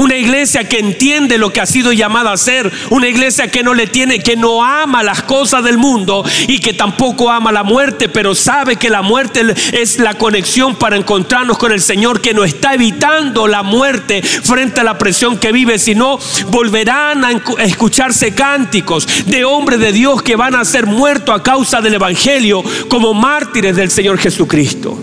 Una 0.00 0.16
iglesia 0.16 0.66
que 0.66 0.78
entiende 0.78 1.36
lo 1.36 1.52
que 1.52 1.60
ha 1.60 1.66
sido 1.66 1.92
llamada 1.92 2.32
a 2.32 2.38
ser. 2.38 2.72
Una 2.88 3.06
iglesia 3.06 3.48
que 3.48 3.62
no 3.62 3.74
le 3.74 3.86
tiene, 3.86 4.20
que 4.20 4.34
no 4.34 4.64
ama 4.64 5.02
las 5.02 5.22
cosas 5.24 5.62
del 5.62 5.76
mundo 5.76 6.24
y 6.48 6.58
que 6.58 6.72
tampoco 6.72 7.30
ama 7.30 7.52
la 7.52 7.64
muerte, 7.64 8.08
pero 8.08 8.34
sabe 8.34 8.76
que 8.76 8.88
la 8.88 9.02
muerte 9.02 9.54
es 9.74 9.98
la 9.98 10.14
conexión 10.14 10.76
para 10.76 10.96
encontrarnos 10.96 11.58
con 11.58 11.70
el 11.70 11.82
Señor 11.82 12.22
que 12.22 12.32
no 12.32 12.44
está 12.44 12.72
evitando 12.72 13.46
la 13.46 13.62
muerte 13.62 14.22
frente 14.22 14.80
a 14.80 14.84
la 14.84 14.96
presión 14.96 15.36
que 15.36 15.52
vive, 15.52 15.78
sino 15.78 16.18
volverán 16.46 17.22
a 17.26 17.32
escucharse 17.62 18.34
cánticos 18.34 19.06
de 19.26 19.44
hombres 19.44 19.80
de 19.80 19.92
Dios 19.92 20.22
que 20.22 20.34
van 20.34 20.54
a 20.54 20.64
ser 20.64 20.86
muertos 20.86 21.38
a 21.38 21.42
causa 21.42 21.82
del 21.82 21.92
Evangelio 21.92 22.64
como 22.88 23.12
mártires 23.12 23.76
del 23.76 23.90
Señor 23.90 24.16
Jesucristo 24.16 24.98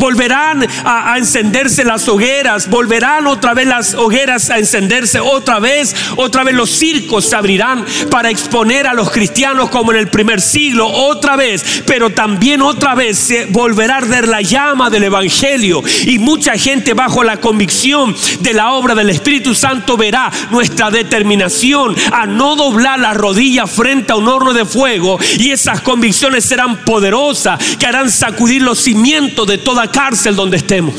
volverán 0.00 0.66
a, 0.84 1.16
encenderse 1.18 1.84
las 1.84 2.08
hogueras, 2.08 2.68
volverán 2.68 3.26
otra 3.26 3.54
vez 3.54 3.66
las 3.66 3.94
hogueras 3.94 4.50
a 4.50 4.58
encenderse, 4.58 5.20
otra 5.20 5.60
vez, 5.60 5.94
otra 6.16 6.42
vez 6.42 6.54
los 6.54 6.70
circos 6.70 7.26
se 7.26 7.36
abrirán 7.36 7.84
para 8.10 8.30
exponer 8.30 8.86
a 8.86 8.94
los 8.94 9.10
cristianos 9.10 9.68
como 9.68 9.92
en 9.92 9.98
el 9.98 10.08
primer 10.08 10.40
siglo, 10.40 10.88
otra 10.88 11.36
vez, 11.36 11.82
pero 11.86 12.10
también 12.10 12.62
otra 12.62 12.94
vez 12.94 13.18
se 13.18 13.44
volverá 13.46 13.94
a 13.94 13.98
arder 13.98 14.26
la 14.26 14.40
llama 14.40 14.88
del 14.88 15.04
Evangelio 15.04 15.82
y 16.06 16.18
mucha 16.18 16.54
gente 16.54 16.94
bajo 16.94 17.22
la 17.22 17.36
convicción 17.36 18.16
de 18.40 18.54
la 18.54 18.72
obra 18.72 18.94
del 18.94 19.10
Espíritu 19.10 19.54
Santo 19.54 19.98
verá 19.98 20.30
nuestra 20.50 20.90
determinación 20.90 21.94
a 22.10 22.24
no 22.24 22.56
doblar 22.56 22.98
la 22.98 23.12
rodilla 23.12 23.66
frente 23.66 24.12
a 24.12 24.16
un 24.16 24.28
horno 24.28 24.54
de 24.54 24.64
fuego 24.64 25.18
y 25.38 25.50
esas 25.50 25.82
convicciones 25.82 26.46
serán 26.46 26.84
poderosas 26.84 27.60
que 27.76 27.86
harán 27.86 28.10
sacudir 28.10 28.62
los 28.62 28.78
cimientos 28.78 29.46
de 29.46 29.58
toda 29.58 29.89
cárcel 29.90 30.36
donde 30.36 30.56
estemos. 30.56 30.94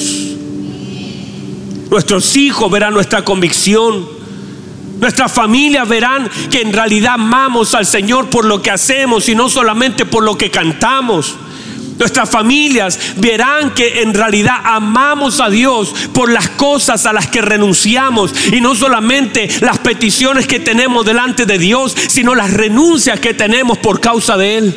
Nuestros 1.91 2.37
hijos 2.37 2.71
verán 2.71 2.93
nuestra 2.93 3.23
convicción. 3.25 4.07
Nuestras 4.99 5.31
familias 5.31 5.89
verán 5.89 6.29
que 6.49 6.61
en 6.61 6.71
realidad 6.71 7.15
amamos 7.15 7.75
al 7.75 7.85
Señor 7.85 8.29
por 8.29 8.45
lo 8.45 8.61
que 8.61 8.71
hacemos 8.71 9.27
y 9.27 9.35
no 9.35 9.49
solamente 9.49 10.05
por 10.05 10.23
lo 10.23 10.37
que 10.37 10.49
cantamos. 10.49 11.35
Nuestras 11.97 12.29
familias 12.29 12.97
verán 13.17 13.73
que 13.73 14.01
en 14.01 14.13
realidad 14.13 14.55
amamos 14.63 15.39
a 15.41 15.49
Dios 15.49 15.93
por 16.13 16.31
las 16.31 16.49
cosas 16.49 17.05
a 17.05 17.13
las 17.13 17.27
que 17.27 17.41
renunciamos 17.41 18.33
y 18.51 18.61
no 18.61 18.73
solamente 18.73 19.49
las 19.59 19.79
peticiones 19.79 20.47
que 20.47 20.59
tenemos 20.59 21.05
delante 21.05 21.45
de 21.45 21.57
Dios, 21.57 21.95
sino 22.07 22.35
las 22.35 22.53
renuncias 22.53 23.19
que 23.19 23.33
tenemos 23.33 23.77
por 23.79 23.99
causa 23.99 24.37
de 24.37 24.57
Él 24.57 24.75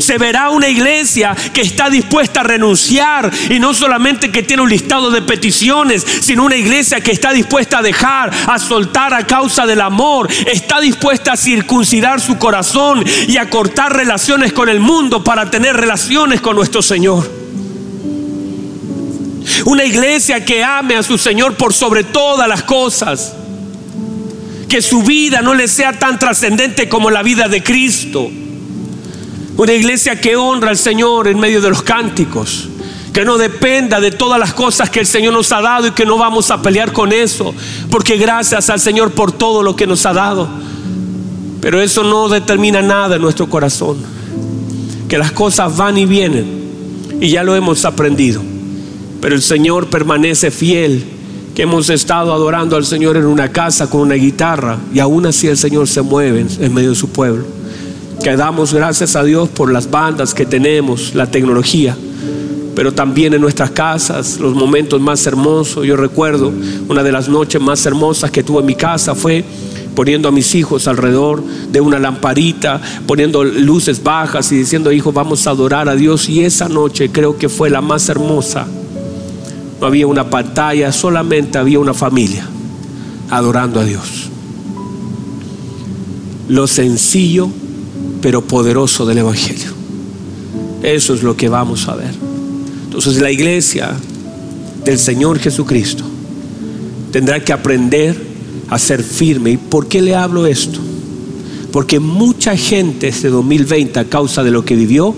se 0.00 0.18
verá 0.18 0.50
una 0.50 0.68
iglesia 0.68 1.36
que 1.52 1.60
está 1.60 1.90
dispuesta 1.90 2.40
a 2.40 2.44
renunciar 2.44 3.30
y 3.48 3.58
no 3.58 3.74
solamente 3.74 4.30
que 4.30 4.42
tiene 4.42 4.62
un 4.62 4.70
listado 4.70 5.10
de 5.10 5.22
peticiones, 5.22 6.04
sino 6.20 6.44
una 6.44 6.56
iglesia 6.56 7.00
que 7.00 7.12
está 7.12 7.32
dispuesta 7.32 7.78
a 7.78 7.82
dejar, 7.82 8.30
a 8.46 8.58
soltar 8.58 9.14
a 9.14 9.26
causa 9.26 9.66
del 9.66 9.80
amor, 9.80 10.28
está 10.46 10.80
dispuesta 10.80 11.32
a 11.32 11.36
circuncidar 11.36 12.20
su 12.20 12.38
corazón 12.38 13.04
y 13.28 13.36
a 13.36 13.50
cortar 13.50 13.94
relaciones 13.94 14.52
con 14.52 14.68
el 14.68 14.80
mundo 14.80 15.24
para 15.24 15.50
tener 15.50 15.76
relaciones 15.76 16.40
con 16.40 16.56
nuestro 16.56 16.82
Señor. 16.82 17.40
Una 19.64 19.84
iglesia 19.84 20.44
que 20.44 20.64
ame 20.64 20.96
a 20.96 21.02
su 21.02 21.18
Señor 21.18 21.54
por 21.54 21.72
sobre 21.72 22.04
todas 22.04 22.48
las 22.48 22.62
cosas. 22.62 23.34
Que 24.68 24.82
su 24.82 25.02
vida 25.02 25.42
no 25.42 25.54
le 25.54 25.66
sea 25.68 25.98
tan 25.98 26.18
trascendente 26.18 26.88
como 26.88 27.10
la 27.10 27.22
vida 27.22 27.48
de 27.48 27.62
Cristo. 27.62 28.30
Una 29.60 29.74
iglesia 29.74 30.18
que 30.18 30.36
honra 30.36 30.70
al 30.70 30.78
Señor 30.78 31.28
en 31.28 31.38
medio 31.38 31.60
de 31.60 31.68
los 31.68 31.82
cánticos. 31.82 32.66
Que 33.12 33.26
no 33.26 33.36
dependa 33.36 34.00
de 34.00 34.10
todas 34.10 34.40
las 34.40 34.54
cosas 34.54 34.88
que 34.88 35.00
el 35.00 35.06
Señor 35.06 35.34
nos 35.34 35.52
ha 35.52 35.60
dado 35.60 35.88
y 35.88 35.90
que 35.90 36.06
no 36.06 36.16
vamos 36.16 36.50
a 36.50 36.62
pelear 36.62 36.94
con 36.94 37.12
eso. 37.12 37.54
Porque 37.90 38.16
gracias 38.16 38.70
al 38.70 38.80
Señor 38.80 39.10
por 39.10 39.32
todo 39.32 39.62
lo 39.62 39.76
que 39.76 39.86
nos 39.86 40.06
ha 40.06 40.14
dado. 40.14 40.48
Pero 41.60 41.78
eso 41.78 42.02
no 42.04 42.30
determina 42.30 42.80
nada 42.80 43.16
en 43.16 43.20
nuestro 43.20 43.50
corazón. 43.50 43.98
Que 45.10 45.18
las 45.18 45.30
cosas 45.30 45.76
van 45.76 45.98
y 45.98 46.06
vienen. 46.06 47.18
Y 47.20 47.28
ya 47.28 47.42
lo 47.42 47.54
hemos 47.54 47.84
aprendido. 47.84 48.40
Pero 49.20 49.34
el 49.34 49.42
Señor 49.42 49.88
permanece 49.88 50.50
fiel. 50.50 51.04
Que 51.54 51.64
hemos 51.64 51.90
estado 51.90 52.32
adorando 52.32 52.76
al 52.76 52.86
Señor 52.86 53.18
en 53.18 53.26
una 53.26 53.52
casa 53.52 53.90
con 53.90 54.00
una 54.00 54.14
guitarra. 54.14 54.78
Y 54.94 55.00
aún 55.00 55.26
así 55.26 55.48
el 55.48 55.58
Señor 55.58 55.86
se 55.86 56.00
mueve 56.00 56.46
en 56.58 56.72
medio 56.72 56.88
de 56.88 56.96
su 56.96 57.10
pueblo 57.10 57.59
que 58.22 58.36
damos 58.36 58.74
gracias 58.74 59.16
a 59.16 59.24
Dios 59.24 59.48
por 59.48 59.72
las 59.72 59.90
bandas 59.90 60.34
que 60.34 60.44
tenemos, 60.44 61.14
la 61.14 61.26
tecnología, 61.26 61.96
pero 62.74 62.92
también 62.92 63.32
en 63.32 63.40
nuestras 63.40 63.70
casas, 63.70 64.38
los 64.38 64.54
momentos 64.54 65.00
más 65.00 65.26
hermosos. 65.26 65.86
Yo 65.86 65.96
recuerdo 65.96 66.52
una 66.88 67.02
de 67.02 67.12
las 67.12 67.28
noches 67.28 67.60
más 67.60 67.84
hermosas 67.86 68.30
que 68.30 68.42
tuve 68.42 68.60
en 68.60 68.66
mi 68.66 68.74
casa 68.74 69.14
fue 69.14 69.44
poniendo 69.94 70.28
a 70.28 70.32
mis 70.32 70.54
hijos 70.54 70.86
alrededor 70.86 71.42
de 71.70 71.80
una 71.80 71.98
lamparita, 71.98 72.80
poniendo 73.06 73.42
luces 73.42 74.02
bajas 74.02 74.52
y 74.52 74.56
diciendo, 74.56 74.92
hijo, 74.92 75.12
vamos 75.12 75.46
a 75.46 75.50
adorar 75.50 75.88
a 75.88 75.96
Dios. 75.96 76.28
Y 76.28 76.44
esa 76.44 76.68
noche 76.68 77.10
creo 77.10 77.36
que 77.36 77.48
fue 77.48 77.70
la 77.70 77.80
más 77.80 78.08
hermosa. 78.08 78.66
No 79.80 79.86
había 79.86 80.06
una 80.06 80.28
pantalla, 80.28 80.92
solamente 80.92 81.58
había 81.58 81.80
una 81.80 81.94
familia 81.94 82.46
adorando 83.30 83.80
a 83.80 83.84
Dios. 83.84 84.28
Lo 86.48 86.66
sencillo 86.66 87.50
pero 88.20 88.42
poderoso 88.42 89.06
del 89.06 89.18
Evangelio. 89.18 89.72
Eso 90.82 91.14
es 91.14 91.22
lo 91.22 91.36
que 91.36 91.48
vamos 91.48 91.88
a 91.88 91.96
ver. 91.96 92.14
Entonces 92.84 93.20
la 93.20 93.30
iglesia 93.30 93.94
del 94.84 94.98
Señor 94.98 95.38
Jesucristo 95.38 96.04
tendrá 97.12 97.42
que 97.44 97.52
aprender 97.52 98.16
a 98.68 98.78
ser 98.78 99.02
firme. 99.02 99.52
¿Y 99.52 99.56
por 99.56 99.88
qué 99.88 100.00
le 100.00 100.14
hablo 100.14 100.46
esto? 100.46 100.80
Porque 101.72 102.00
mucha 102.00 102.56
gente 102.56 103.08
este 103.08 103.28
2020 103.28 104.00
a 104.00 104.04
causa 104.04 104.42
de 104.42 104.50
lo 104.50 104.64
que 104.64 104.74
vivió 104.74 105.14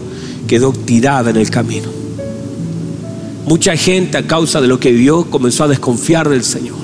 quedó 0.46 0.72
tirada 0.72 1.30
en 1.30 1.36
el 1.36 1.50
camino. 1.50 1.88
Mucha 3.46 3.76
gente 3.76 4.18
a 4.18 4.26
causa 4.26 4.60
de 4.60 4.68
lo 4.68 4.78
que 4.78 4.92
vivió 4.92 5.24
comenzó 5.24 5.64
a 5.64 5.68
desconfiar 5.68 6.28
del 6.28 6.44
Señor. 6.44 6.81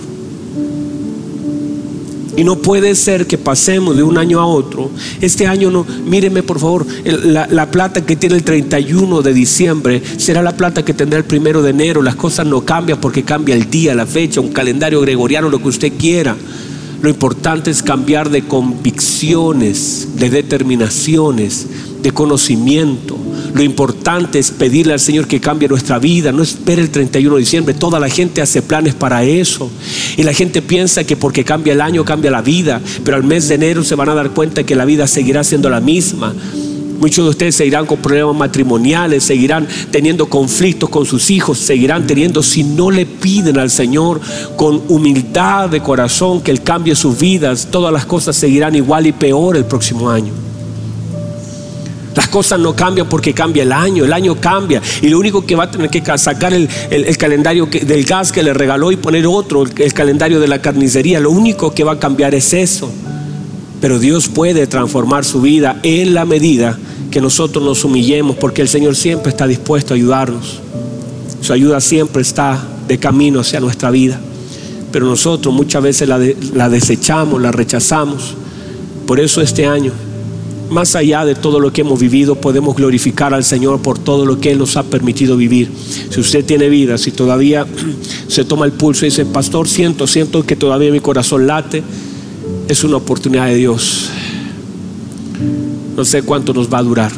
Y 2.39 2.45
no 2.45 2.55
puede 2.55 2.95
ser 2.95 3.27
que 3.27 3.37
pasemos 3.37 3.97
de 3.97 4.05
un 4.05 4.17
año 4.17 4.39
a 4.39 4.47
otro. 4.47 4.93
Este 5.21 5.49
año 5.49 5.73
no, 5.73 5.85
míreme 6.07 6.45
por 6.45 6.61
favor, 6.61 6.87
la, 7.05 7.49
la, 7.51 7.69
plata 7.69 8.07
que 8.07 8.15
tiene 8.15 8.37
el 8.37 8.45
31 8.45 9.23
de 9.23 9.35
diciembre 9.35 10.01
será 10.19 10.41
la 10.41 10.57
plata 10.57 10.85
que 10.85 10.95
tendrá 10.95 11.19
el 11.19 11.25
primero 11.25 11.63
de 11.63 11.71
enero. 11.71 12.01
Las 12.01 12.15
cosas 12.15 12.47
no 12.47 12.61
cambian 12.61 13.01
porque 13.01 13.25
cambia 13.25 13.57
el 13.57 13.69
día, 13.69 13.93
la 13.97 14.07
fecha, 14.07 14.41
un 14.41 14.53
calendario 14.53 15.01
gregoriano, 15.01 15.49
lo 15.49 15.59
que 15.59 15.67
usted 15.67 15.93
quiera. 15.99 16.37
Lo 17.03 17.09
importante 17.09 17.73
es 17.73 17.83
cambiar 17.83 18.31
de 18.31 18.43
convicciones, 18.43 20.11
de 20.15 20.31
determinaciones, 20.31 21.67
de 22.05 22.13
conocimiento. 22.13 23.19
Lo 23.55 23.63
importante 23.63 24.39
es 24.39 24.51
pedirle 24.51 24.93
al 24.93 25.01
Señor 25.01 25.27
que 25.27 25.41
cambie 25.41 25.69
nuestra 25.69 25.99
vida. 25.99 26.33
No 26.33 26.43
espere 26.43 26.83
el 26.83 26.91
31 26.91 27.37
de 27.37 27.41
diciembre. 27.41 27.75
Toda 27.75 27.99
la 27.99 28.09
gente 28.09 28.41
hace 28.43 28.63
planes 28.63 28.95
para 28.95 29.25
eso. 29.25 29.71
Y 30.17 30.23
la 30.23 30.33
gente 30.33 30.63
piensa 30.63 31.05
que 31.05 31.17
porque 31.17 31.45
cambia 31.45 31.73
el 31.73 31.81
año 31.81 32.05
cambia 32.05 32.31
la 32.31 32.43
vida. 32.43 32.81
Pero 33.05 33.17
al 33.17 33.25
mes 33.25 33.49
de 33.49 33.57
enero 33.57 33.85
se 33.85 33.95
van 33.95 34.09
a 34.09 34.15
dar 34.15 34.31
cuenta 34.31 34.65
que 34.65 34.77
la 34.77 34.85
vida 34.85 35.07
seguirá 35.07 35.45
siendo 35.45 35.71
la 35.71 35.81
misma. 35.81 36.35
Muchos 37.01 37.25
de 37.25 37.31
ustedes 37.31 37.55
seguirán 37.55 37.87
con 37.87 37.99
problemas 37.99 38.35
matrimoniales, 38.35 39.23
seguirán 39.23 39.69
teniendo 39.93 40.27
conflictos 40.27 40.91
con 40.91 41.07
sus 41.07 41.31
hijos, 41.31 41.59
seguirán 41.59 42.09
teniendo, 42.09 42.43
si 42.43 42.65
no 42.65 42.91
le 42.91 43.07
piden 43.07 43.57
al 43.59 43.71
Señor 43.71 44.21
con 44.57 44.83
humildad 44.89 45.69
de 45.69 45.81
corazón 45.81 46.41
que 46.41 46.51
Él 46.51 46.63
cambie 46.63 46.97
sus 46.97 47.17
vidas, 47.17 47.69
todas 47.71 47.93
las 47.93 48.05
cosas 48.05 48.35
seguirán 48.35 48.75
igual 48.75 49.07
y 49.07 49.13
peor 49.13 49.57
el 49.57 49.65
próximo 49.65 50.11
año. 50.11 50.48
Las 52.15 52.29
cosas 52.29 52.59
no 52.59 52.75
cambian 52.75 53.09
porque 53.09 53.33
cambia 53.33 53.63
el 53.63 53.73
año, 53.73 54.05
el 54.05 54.13
año 54.13 54.35
cambia. 54.41 54.83
Y 55.03 55.09
lo 55.09 55.19
único 55.19 55.45
que 55.45 55.55
va 55.55 55.65
a 55.65 55.71
tener 55.71 55.91
que 55.91 56.03
sacar 56.19 56.53
el, 56.53 56.69
el, 56.91 57.17
calendario 57.17 57.67
del 57.67 58.05
gas 58.05 58.33
que 58.33 58.43
le 58.43 58.53
regaló 58.53 58.91
y 58.91 58.97
poner 58.97 59.27
otro, 59.27 59.63
el, 59.63 59.93
calendario 59.93 60.41
de 60.41 60.49
la 60.49 60.61
carnicería, 60.61 61.21
lo 61.21 61.31
único 61.31 61.73
que 61.73 61.85
va 61.85 61.93
a 61.93 61.99
cambiar 61.99 62.35
es 62.35 62.53
eso. 62.53 62.91
Pero 63.81 63.99
Dios 63.99 64.29
puede 64.29 64.67
transformar 64.67 65.25
su 65.25 65.41
vida 65.41 65.79
en 65.83 66.15
la 66.15 66.25
medida 66.25 66.77
que 67.11 67.21
nosotros 67.21 67.65
nos 67.65 67.85
humillemos, 67.85 68.37
porque 68.37 68.63
el 68.63 68.69
Señor 68.69 68.97
siempre 68.97 69.31
está 69.31 69.47
dispuesto 69.47 69.95
a 69.95 69.97
ayudarnos. 69.97 70.61
Su 71.41 71.53
ayuda 71.53 71.81
siempre 71.81 72.23
está 72.23 72.61
de 72.89 72.99
camino 72.99 73.41
hacia 73.41 73.61
nuestra 73.61 73.91
vida. 73.91 74.19
Pero 74.91 75.07
nosotros 75.07 75.55
muchas 75.55 75.83
veces 75.83 76.09
la, 76.09 76.19
la 76.55 76.69
desechamos, 76.69 77.41
la 77.41 77.53
rechazamos. 77.53 78.35
Por 79.07 79.21
eso 79.21 79.41
este 79.41 79.67
año 79.67 79.93
más 80.71 80.95
allá 80.95 81.25
de 81.25 81.35
todo 81.35 81.61
lo 81.61 81.73
que 81.73 81.81
hemos 81.81 81.99
vivido, 81.99 82.35
podemos 82.35 82.77
glorificar 82.77 83.33
al 83.35 83.45
Señor 83.45 83.81
por 83.81 83.99
todo 83.99 84.27
lo 84.27 84.39
que 84.39 84.51
Él 84.51 84.59
nos 84.59 84.77
ha 84.77 84.83
permitido 84.83 85.37
vivir. 85.37 85.71
Si 86.11 86.21
usted 86.21 86.45
tiene 86.45 86.69
vida, 86.69 86.99
si 86.99 87.11
todavía 87.11 87.67
se 88.29 88.45
toma 88.45 88.67
el 88.67 88.73
pulso 88.73 89.05
y 89.05 89.09
dice, 89.09 89.25
pastor, 89.27 89.69
siento, 89.69 90.07
siento 90.07 90.45
que 90.45 90.57
todavía 90.57 90.93
mi 90.93 91.01
corazón 91.01 91.47
late, 91.47 91.83
es 92.69 92.85
una 92.85 92.97
oportunidad 92.97 93.47
de 93.47 93.55
Dios. 93.57 94.11
No 95.97 96.05
sé 96.05 96.23
cuánto 96.23 96.53
nos 96.53 96.73
va 96.73 96.79
a 96.79 96.83
durar. 96.83 97.13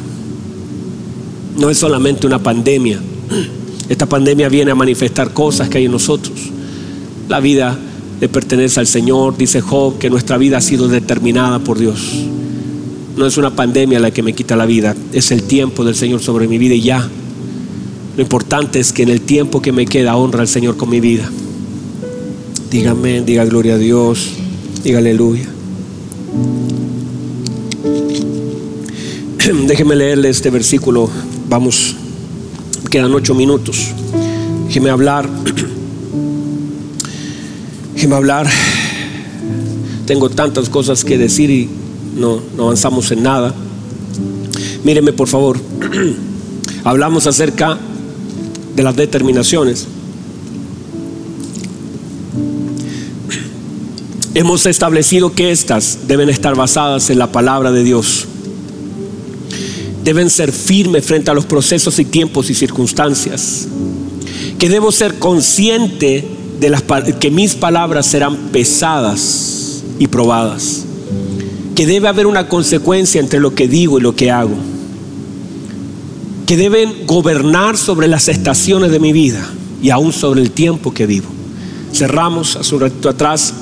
No 1.56 1.68
es 1.68 1.78
solamente 1.78 2.26
una 2.26 2.38
pandemia. 2.38 3.00
Esta 3.88 4.06
pandemia 4.06 4.48
viene 4.48 4.70
a 4.70 4.74
manifestar 4.76 5.32
cosas 5.32 5.68
que 5.68 5.78
hay 5.78 5.86
en 5.86 5.92
nosotros. 5.92 6.38
La 7.28 7.40
vida 7.40 7.76
le 8.20 8.28
pertenece 8.28 8.78
al 8.78 8.86
Señor, 8.86 9.36
dice 9.36 9.60
Job, 9.60 9.98
que 9.98 10.10
nuestra 10.10 10.38
vida 10.38 10.58
ha 10.58 10.60
sido 10.60 10.86
determinada 10.88 11.58
por 11.58 11.78
Dios. 11.78 12.00
No 13.20 13.26
es 13.26 13.36
una 13.36 13.54
pandemia 13.54 14.00
la 14.00 14.10
que 14.12 14.22
me 14.22 14.32
quita 14.32 14.56
la 14.56 14.64
vida, 14.64 14.96
es 15.12 15.30
el 15.30 15.42
tiempo 15.42 15.84
del 15.84 15.94
Señor 15.94 16.22
sobre 16.22 16.48
mi 16.48 16.56
vida 16.56 16.74
y 16.74 16.80
ya. 16.80 17.06
Lo 18.16 18.22
importante 18.22 18.80
es 18.80 18.94
que 18.94 19.02
en 19.02 19.10
el 19.10 19.20
tiempo 19.20 19.60
que 19.60 19.72
me 19.72 19.84
queda 19.84 20.16
honra 20.16 20.40
al 20.40 20.48
Señor 20.48 20.78
con 20.78 20.88
mi 20.88 21.00
vida. 21.00 21.30
Dígame, 22.70 23.20
diga 23.20 23.44
gloria 23.44 23.74
a 23.74 23.76
Dios, 23.76 24.30
diga 24.82 25.00
aleluya. 25.00 25.44
Déjeme 29.66 29.96
leerle 29.96 30.30
este 30.30 30.48
versículo. 30.48 31.10
Vamos, 31.50 31.96
quedan 32.88 33.12
ocho 33.12 33.34
minutos. 33.34 33.88
Déjeme 34.68 34.88
hablar. 34.88 35.28
Déjeme 37.94 38.14
hablar. 38.14 38.48
Tengo 40.06 40.30
tantas 40.30 40.70
cosas 40.70 41.04
que 41.04 41.18
decir 41.18 41.50
y 41.50 41.79
no, 42.14 42.40
no 42.56 42.64
avanzamos 42.64 43.10
en 43.10 43.22
nada. 43.22 43.54
Míreme 44.84 45.12
por 45.12 45.28
favor, 45.28 45.58
hablamos 46.84 47.26
acerca 47.26 47.78
de 48.74 48.82
las 48.82 48.96
determinaciones. 48.96 49.86
Hemos 54.34 54.66
establecido 54.66 55.32
que 55.32 55.50
estas 55.50 56.06
deben 56.06 56.30
estar 56.30 56.56
basadas 56.56 57.10
en 57.10 57.18
la 57.18 57.30
palabra 57.30 57.72
de 57.72 57.84
Dios. 57.84 58.26
Deben 60.04 60.30
ser 60.30 60.52
firmes 60.52 61.04
frente 61.04 61.30
a 61.30 61.34
los 61.34 61.44
procesos 61.44 61.98
y 61.98 62.06
tiempos 62.06 62.48
y 62.48 62.54
circunstancias. 62.54 63.68
Que 64.58 64.68
debo 64.68 64.92
ser 64.92 65.18
consciente 65.18 66.26
de 66.58 66.70
las 66.70 66.82
que 67.18 67.30
mis 67.30 67.54
palabras 67.54 68.06
serán 68.06 68.36
pesadas 68.50 69.82
y 69.98 70.06
probadas 70.06 70.86
que 71.74 71.86
debe 71.86 72.08
haber 72.08 72.26
una 72.26 72.48
consecuencia 72.48 73.20
entre 73.20 73.40
lo 73.40 73.54
que 73.54 73.68
digo 73.68 73.98
y 73.98 74.02
lo 74.02 74.14
que 74.14 74.30
hago, 74.30 74.56
que 76.46 76.56
deben 76.56 77.06
gobernar 77.06 77.76
sobre 77.76 78.08
las 78.08 78.28
estaciones 78.28 78.90
de 78.90 79.00
mi 79.00 79.12
vida 79.12 79.48
y 79.82 79.90
aún 79.90 80.12
sobre 80.12 80.42
el 80.42 80.50
tiempo 80.50 80.92
que 80.92 81.06
vivo. 81.06 81.28
Cerramos 81.92 82.56
hace 82.56 82.74
un 82.74 82.80
ratito 82.82 83.08
atrás 83.08 83.54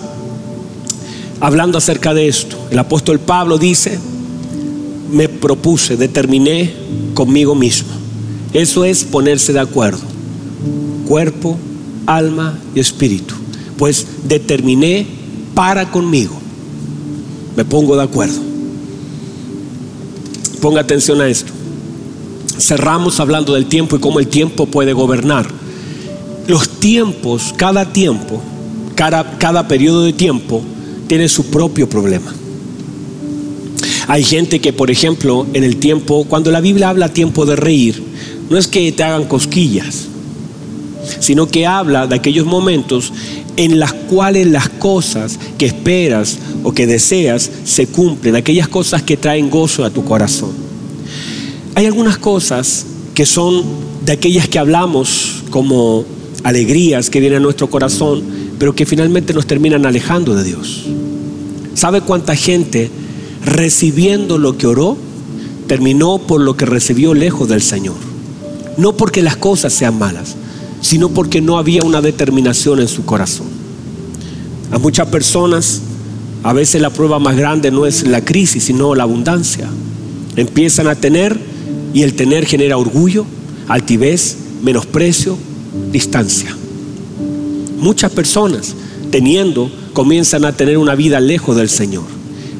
hablando 1.41 1.79
acerca 1.79 2.15
de 2.15 2.29
esto. 2.29 2.57
El 2.71 2.79
apóstol 2.79 3.21
Pablo 3.21 3.59
dice, 3.59 3.99
me 5.13 5.29
propuse, 5.29 5.97
determiné 5.97 6.73
conmigo 7.15 7.55
mismo. 7.55 7.89
Eso 8.53 8.85
es 8.85 9.05
ponerse 9.05 9.53
de 9.53 9.61
acuerdo. 9.61 10.01
Cuerpo, 11.07 11.59
alma 12.07 12.59
y 12.75 12.81
espíritu. 12.81 13.35
Pues 13.77 14.07
determiné 14.25 15.07
para 15.55 15.91
conmigo 15.91 16.48
me 17.59 17.65
pongo 17.65 17.97
de 17.97 18.05
acuerdo. 18.05 18.39
Ponga 20.61 20.81
atención 20.81 21.21
a 21.21 21.27
esto. 21.27 21.53
Cerramos 22.57 23.19
hablando 23.19 23.55
del 23.55 23.67
tiempo 23.67 23.97
y 23.97 23.99
cómo 23.99 24.21
el 24.21 24.29
tiempo 24.29 24.67
puede 24.67 24.93
gobernar. 24.93 25.49
Los 26.47 26.69
tiempos, 26.69 27.53
cada 27.57 27.93
tiempo, 27.93 28.41
cada, 28.95 29.67
periodo 29.67 30.05
de 30.05 30.13
tiempo 30.13 30.63
tiene 31.09 31.29
su 31.29 31.47
propio 31.47 31.89
problema. 31.89 32.33
Hay 34.07 34.23
gente 34.23 34.61
que, 34.61 34.73
por 34.73 34.93
ejemplo, 34.93 35.45
en 35.53 35.65
el 35.65 35.79
tiempo, 35.79 36.27
cuando 36.29 36.53
la 36.53 36.61
Biblia 36.61 36.91
habla 36.91 37.13
tiempo 37.13 37.45
de 37.45 37.57
reír, 37.57 38.01
no 38.49 38.57
es 38.57 38.69
que 38.69 38.93
te 38.93 39.03
hagan 39.03 39.25
cosquillas, 39.25 40.07
sino 41.21 41.47
que 41.49 41.67
habla 41.67 42.07
de 42.07 42.17
aquellos 42.17 42.47
momentos 42.47 43.13
en 43.57 43.79
las 43.79 43.93
cuales 43.93 44.47
las 44.47 44.69
cosas 44.69 45.39
que 45.59 45.67
esperas 45.67 46.39
o 46.63 46.73
que 46.73 46.87
deseas 46.87 47.51
se 47.65 47.87
cumplen, 47.87 48.37
aquellas 48.37 48.69
cosas 48.69 49.03
que 49.03 49.17
traen 49.17 49.51
gozo 49.51 49.85
a 49.85 49.91
tu 49.91 50.05
corazón. 50.05 50.51
Hay 51.75 51.87
algunas 51.87 52.19
cosas 52.19 52.87
que 53.15 53.27
son 53.27 53.65
de 54.05 54.13
aquellas 54.13 54.49
que 54.49 54.59
hablamos 54.59 55.43
como 55.51 56.05
alegrías 56.45 57.11
que 57.11 57.21
vienen 57.21 57.39
a 57.39 57.43
nuestro 57.43 57.69
corazón, 57.69 58.23
pero 58.59 58.75
que 58.75 58.87
finalmente 58.87 59.35
nos 59.35 59.47
terminan 59.47 59.87
alejando 59.87 60.35
de 60.35 60.45
Dios. 60.45 60.85
¿Sabe 61.75 62.01
cuánta 62.01 62.35
gente 62.35 62.91
recibiendo 63.45 64.39
lo 64.39 64.57
que 64.57 64.67
oró 64.67 64.97
terminó 65.67 66.19
por 66.19 66.41
lo 66.41 66.57
que 66.57 66.67
recibió 66.67 67.15
lejos 67.15 67.49
del 67.49 67.63
Señor? 67.63 67.97
No 68.77 68.97
porque 68.97 69.23
las 69.23 69.37
cosas 69.37 69.73
sean 69.73 69.99
malas, 69.99 70.37
sino 70.81 71.09
porque 71.09 71.41
no 71.41 71.59
había 71.59 71.83
una 71.83 72.01
determinación 72.01 72.81
en 72.81 72.89
su 72.89 73.05
corazón. 73.05 73.47
A 74.71 74.79
muchas 74.79 75.09
personas 75.09 75.81
a 76.43 76.53
veces 76.53 76.81
la 76.81 76.91
prueba 76.91 77.19
más 77.19 77.37
grande 77.37 77.71
no 77.71 77.87
es 77.87 78.07
la 78.07 78.25
crisis, 78.25 78.65
sino 78.65 78.95
la 78.95 79.03
abundancia. 79.03 79.69
Empiezan 80.37 80.87
a 80.87 80.95
tener 80.95 81.39
y 81.93 82.03
el 82.03 82.15
tener 82.15 82.47
genera 82.47 82.77
orgullo, 82.77 83.25
altivez, 83.67 84.37
menosprecio, 84.63 85.37
distancia. 85.91 86.55
Muchas 87.79 88.13
personas 88.13 88.75
teniendo 89.11 89.71
comienzan 89.93 90.45
a 90.45 90.53
tener 90.53 90.79
una 90.79 90.95
vida 90.95 91.21
lejos 91.21 91.57
del 91.57 91.69
Señor. 91.69 92.05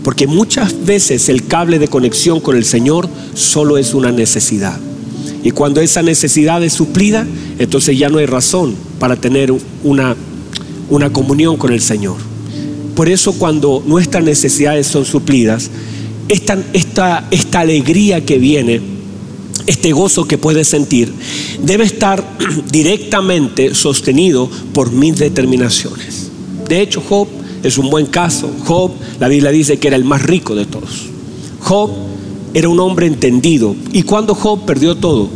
Porque 0.03 0.27
muchas 0.27 0.87
veces 0.87 1.29
el 1.29 1.47
cable 1.47 1.79
de 1.79 1.89
conexión 1.89 2.41
con 2.41 2.57
el 2.57 2.65
Señor 2.65 3.09
solo 3.35 3.79
es 3.79 3.95
una 3.95 4.11
necesidad. 4.11 4.79
Y 5.43 5.53
cuando 5.53 5.81
esa 5.81 6.03
necesidad 6.03 6.63
es 6.63 6.73
suplida, 6.73 7.27
entonces 7.59 7.99
ya 7.99 8.09
no 8.09 8.19
hay 8.19 8.27
razón 8.27 8.75
para 8.99 9.17
tener 9.17 9.53
una, 9.85 10.17
una 10.91 11.13
comunión 11.13 11.57
con 11.57 11.73
el 11.73 11.81
Señor. 11.81 12.17
Por 12.95 13.09
eso 13.09 13.33
cuando 13.35 13.83
nuestras 13.87 14.25
necesidades 14.25 14.87
son 14.87 15.05
suplidas, 15.05 15.71
esta, 16.29 16.59
esta, 16.73 17.29
esta 17.31 17.61
alegría 17.61 18.25
que 18.25 18.39
viene, 18.39 18.81
este 19.67 19.93
gozo 19.93 20.27
que 20.27 20.39
puedes 20.39 20.69
sentir, 20.69 21.13
debe 21.63 21.85
estar 21.85 22.25
directamente 22.73 23.75
sostenido 23.75 24.51
por 24.73 24.91
mis 24.91 25.17
determinaciones. 25.17 26.31
De 26.69 26.81
hecho, 26.83 27.01
Job 27.01 27.29
es 27.63 27.79
un 27.79 27.89
buen 27.91 28.07
caso. 28.07 28.51
Job, 28.65 28.93
la 29.21 29.29
Biblia 29.29 29.51
dice 29.51 29.79
que 29.79 29.89
era 29.89 29.97
el 29.97 30.05
más 30.05 30.23
rico 30.23 30.55
de 30.55 30.67
todos. 30.67 31.07
Job 31.61 31.91
era 32.55 32.69
un 32.69 32.81
hombre 32.81 33.07
entendido. 33.07 33.75
Y 33.93 34.03
cuando 34.03 34.35
Job 34.35 34.65
perdió 34.65 34.97
todo, 34.97 35.29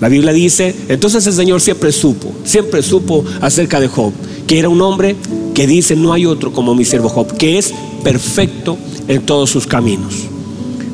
la 0.00 0.08
Biblia 0.08 0.32
dice, 0.32 0.74
entonces 0.88 1.26
el 1.26 1.32
Señor 1.32 1.60
siempre 1.60 1.92
supo, 1.92 2.32
siempre 2.44 2.82
supo 2.82 3.24
acerca 3.40 3.80
de 3.80 3.88
Job, 3.88 4.12
que 4.46 4.58
era 4.58 4.68
un 4.68 4.82
hombre 4.82 5.16
que 5.54 5.66
dice, 5.66 5.96
no 5.96 6.12
hay 6.12 6.26
otro 6.26 6.52
como 6.52 6.74
mi 6.74 6.84
siervo 6.84 7.08
Job, 7.08 7.36
que 7.36 7.58
es 7.58 7.72
perfecto 8.02 8.76
en 9.08 9.22
todos 9.22 9.50
sus 9.50 9.66
caminos. 9.66 10.24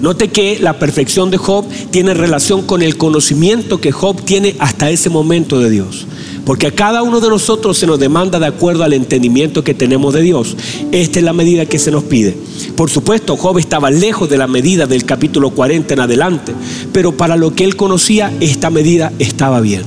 Note 0.00 0.28
que 0.28 0.58
la 0.58 0.78
perfección 0.78 1.30
de 1.30 1.36
Job 1.36 1.66
tiene 1.90 2.14
relación 2.14 2.62
con 2.62 2.82
el 2.82 2.96
conocimiento 2.96 3.80
que 3.80 3.92
Job 3.92 4.22
tiene 4.22 4.56
hasta 4.58 4.90
ese 4.90 5.10
momento 5.10 5.60
de 5.60 5.68
Dios. 5.68 6.06
Porque 6.44 6.68
a 6.68 6.70
cada 6.72 7.02
uno 7.02 7.20
de 7.20 7.28
nosotros 7.28 7.78
se 7.78 7.86
nos 7.86 7.98
demanda 7.98 8.38
de 8.38 8.46
acuerdo 8.46 8.82
al 8.82 8.92
entendimiento 8.92 9.62
que 9.62 9.74
tenemos 9.74 10.14
de 10.14 10.22
Dios. 10.22 10.56
Esta 10.92 11.18
es 11.18 11.24
la 11.24 11.32
medida 11.32 11.66
que 11.66 11.78
se 11.78 11.90
nos 11.90 12.04
pide. 12.04 12.36
Por 12.76 12.90
supuesto, 12.90 13.36
Job 13.36 13.58
estaba 13.58 13.90
lejos 13.90 14.28
de 14.28 14.38
la 14.38 14.46
medida 14.46 14.86
del 14.86 15.04
capítulo 15.04 15.50
40 15.50 15.94
en 15.94 16.00
adelante, 16.00 16.52
pero 16.92 17.12
para 17.12 17.36
lo 17.36 17.54
que 17.54 17.64
él 17.64 17.76
conocía, 17.76 18.32
esta 18.40 18.70
medida 18.70 19.12
estaba 19.18 19.60
bien. 19.60 19.82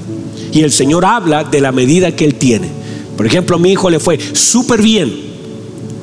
Y 0.51 0.61
el 0.61 0.71
Señor 0.71 1.05
habla 1.05 1.43
de 1.43 1.61
la 1.61 1.71
medida 1.71 2.15
que 2.15 2.25
él 2.25 2.35
tiene. 2.35 2.67
Por 3.17 3.25
ejemplo, 3.25 3.55
a 3.55 3.59
mi 3.59 3.71
hijo 3.71 3.89
le 3.89 3.99
fue 3.99 4.19
súper 4.33 4.81
bien 4.81 5.33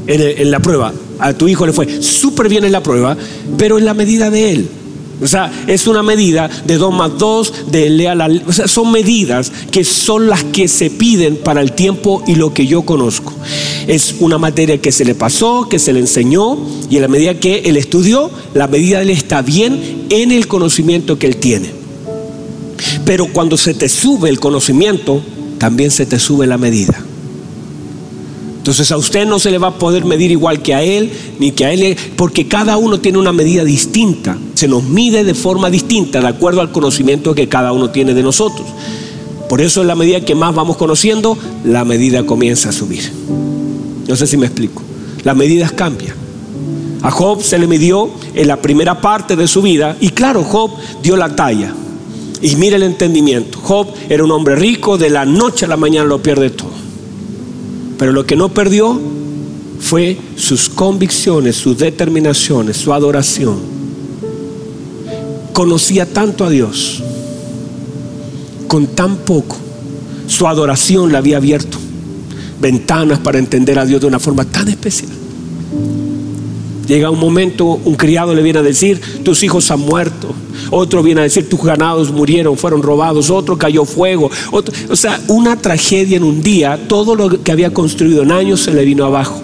en, 0.07 0.51
la 0.51 0.61
prueba 0.61 0.93
a 1.21 1.35
tu 1.35 1.47
hijo 1.49 1.67
le 1.67 1.73
fue 1.73 2.03
súper 2.03 2.49
bien 2.49 2.65
en 2.65 2.73
la 2.73 2.83
prueba, 2.83 3.17
pero 3.59 3.79
en 3.79 3.85
la 3.85 3.95
medida 3.95 4.31
de 4.31 4.53
él. 4.53 4.69
O 5.23 5.27
sea, 5.27 5.53
es 5.67 5.87
una 5.87 6.03
medida 6.03 6.49
de 6.65 6.77
2 6.77 6.95
más 6.95 7.19
2, 7.19 7.71
de 7.71 7.91
leal 7.91 8.43
O 8.47 8.53
sea, 8.53 8.67
son 8.69 8.91
medidas 8.91 9.53
que 9.71 9.85
son 9.85 10.29
las 10.29 10.45
que 10.45 10.67
se 10.67 10.91
piden 10.91 11.37
para 11.37 11.61
el 11.61 11.73
tiempo 11.73 12.23
y 12.27 12.37
lo 12.37 12.55
que 12.55 12.67
yo 12.67 12.83
conozco. 12.83 13.33
Es 13.87 14.17
una 14.21 14.39
materia 14.39 14.81
que 14.81 14.93
se 14.93 15.05
le 15.05 15.15
pasó, 15.15 15.69
que 15.69 15.79
se 15.79 15.93
le 15.93 16.01
enseñó, 16.01 16.59
y 16.89 16.97
en 16.97 17.03
la 17.03 17.09
medida 17.09 17.35
que 17.35 17.61
él 17.67 17.77
estudió, 17.77 18.31
la 18.55 18.67
medida 18.67 18.99
de 18.99 19.05
él 19.05 19.11
está 19.11 19.43
bien 19.43 20.07
en 20.09 20.33
el 20.33 20.49
conocimiento 20.49 21.19
que 21.19 21.27
él 21.27 21.37
tiene. 21.37 21.71
Pero 23.05 23.27
cuando 23.27 23.57
se 23.57 23.75
te 23.75 23.89
sube 23.89 24.29
el 24.29 24.41
conocimiento, 24.41 25.23
también 25.59 25.91
se 25.91 26.07
te 26.07 26.19
sube 26.19 26.47
la 26.47 26.57
medida. 26.57 26.99
Entonces 28.57 28.93
a 28.93 28.97
usted 28.97 29.27
no 29.27 29.39
se 29.39 29.51
le 29.51 29.59
va 29.59 29.69
a 29.69 29.79
poder 29.79 30.05
medir 30.05 30.31
igual 30.31 30.61
que 30.61 30.75
a 30.75 30.83
él, 30.83 31.11
ni 31.39 31.53
que 31.53 31.65
a 31.65 31.73
él, 31.73 31.97
porque 32.17 32.47
cada 32.47 32.77
uno 32.77 33.01
tiene 33.01 33.19
una 33.19 33.33
medida 33.33 33.65
distinta. 33.65 34.37
Se 34.61 34.69
nos 34.69 34.85
mide 34.85 35.25
de 35.25 35.33
forma 35.33 35.71
distinta, 35.71 36.21
de 36.21 36.29
acuerdo 36.29 36.61
al 36.61 36.71
conocimiento 36.71 37.35
que 37.35 37.49
cada 37.49 37.73
uno 37.73 37.89
tiene 37.89 38.13
de 38.13 38.23
nosotros. 38.23 38.69
Por 39.49 39.63
eso 39.63 39.81
en 39.81 39.87
la 39.87 39.95
medida 39.95 40.23
que 40.23 40.35
más 40.35 40.55
vamos 40.55 40.77
conociendo, 40.77 41.39
la 41.65 41.87
medida 41.87 42.27
comienza 42.27 42.69
a 42.69 42.73
subir. 42.73 43.11
No 44.07 44.15
sé 44.17 44.27
si 44.27 44.37
me 44.37 44.45
explico. 44.45 44.83
Las 45.25 45.35
medidas 45.35 45.73
cambian. 45.73 46.15
A 47.01 47.11
Job 47.11 47.43
se 47.43 47.59
le 47.59 47.67
midió 47.67 48.11
en 48.35 48.49
la 48.49 48.61
primera 48.61 49.01
parte 49.01 49.35
de 49.35 49.49
su 49.49 49.63
vida 49.63 49.97
y 49.99 50.11
claro, 50.11 50.45
Job 50.45 50.73
dio 51.03 51.17
la 51.17 51.35
talla. 51.35 51.73
Y 52.43 52.55
mire 52.57 52.77
el 52.77 52.83
entendimiento. 52.83 53.59
Job 53.63 53.87
era 54.11 54.23
un 54.23 54.31
hombre 54.31 54.57
rico, 54.57 54.99
de 54.99 55.09
la 55.09 55.25
noche 55.25 55.65
a 55.65 55.69
la 55.69 55.79
mañana 55.79 56.05
lo 56.05 56.23
pierde 56.23 56.51
todo. 56.51 56.73
Pero 57.97 58.13
lo 58.13 58.27
que 58.27 58.37
no 58.37 58.51
perdió 58.51 59.01
fue 59.81 60.19
sus 60.37 60.69
convicciones, 60.69 61.57
sus 61.57 61.79
determinaciones, 61.79 62.77
su 62.77 62.93
adoración. 62.93 63.80
Conocía 65.61 66.07
tanto 66.07 66.47
a 66.47 66.49
Dios, 66.49 67.03
con 68.67 68.87
tan 68.87 69.19
poco, 69.19 69.59
su 70.27 70.49
adoración 70.49 71.13
le 71.13 71.19
había 71.19 71.37
abierto 71.37 71.77
ventanas 72.59 73.19
para 73.19 73.39
entender 73.39 73.79
a 73.79 73.85
Dios 73.85 74.01
de 74.01 74.07
una 74.07 74.19
forma 74.19 74.47
tan 74.47 74.69
especial. 74.69 75.11
Llega 76.89 77.11
un 77.11 77.21
momento, 77.21 77.79
un 77.85 77.95
criado 77.95 78.35
le 78.35 78.43
viene 78.43 78.61
a 78.61 78.63
decir, 78.63 79.03
tus 79.23 79.43
hijos 79.43 79.71
han 79.71 79.81
muerto, 79.81 80.33
otro 80.71 81.03
viene 81.03 81.21
a 81.21 81.25
decir 81.25 81.47
tus 81.47 81.63
ganados 81.63 82.11
murieron, 82.11 82.57
fueron 82.57 82.83
robados, 82.83 83.29
otro 83.29 83.59
cayó 83.59 83.85
fuego, 83.85 84.31
o 84.51 84.97
sea, 84.97 85.21
una 85.29 85.57
tragedia 85.57 86.17
en 86.17 86.23
un 86.23 86.41
día, 86.41 86.89
todo 86.89 87.15
lo 87.15 87.43
que 87.43 87.53
había 87.53 87.75
construido 87.75 88.23
en 88.23 88.33
años 88.33 88.61
se 88.61 88.73
le 88.73 88.83
vino 88.87 89.05
abajo. 89.05 89.39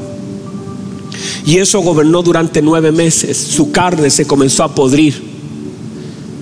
Y 1.44 1.58
eso 1.58 1.80
gobernó 1.80 2.22
durante 2.22 2.62
nueve 2.62 2.90
meses, 2.90 3.36
su 3.36 3.70
carne 3.70 4.08
se 4.08 4.26
comenzó 4.26 4.64
a 4.64 4.74
podrir. 4.74 5.25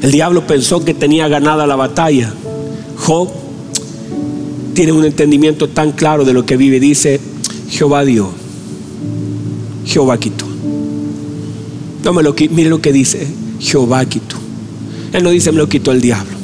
El 0.04 0.12
diablo 0.12 0.46
pensó 0.46 0.84
que 0.84 0.92
tenía 0.92 1.28
ganada 1.28 1.66
la 1.66 1.76
batalla. 1.76 2.30
Job 2.98 3.30
tiene 4.74 4.92
un 4.92 5.06
entendimiento 5.06 5.70
tan 5.70 5.92
claro 5.92 6.26
de 6.26 6.34
lo 6.34 6.44
que 6.44 6.58
vive, 6.58 6.78
dice, 6.78 7.18
Jehová 7.70 8.04
dio, 8.04 8.28
Jehová 9.86 10.18
quitó. 10.18 10.44
No 12.04 12.12
me 12.12 12.22
lo 12.22 12.34
mire 12.50 12.68
lo 12.68 12.82
que 12.82 12.92
dice, 12.92 13.26
Jehová 13.60 14.04
quitó. 14.04 14.36
Él 15.14 15.24
no 15.24 15.30
dice, 15.30 15.50
me 15.52 15.56
lo 15.56 15.70
quitó 15.70 15.90
el 15.90 16.02
diablo. 16.02 16.36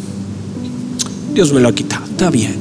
Dios 1.35 1.53
me 1.53 1.61
lo 1.61 1.69
ha 1.69 1.75
quitado. 1.75 2.07
Está 2.07 2.31
bien. 2.31 2.55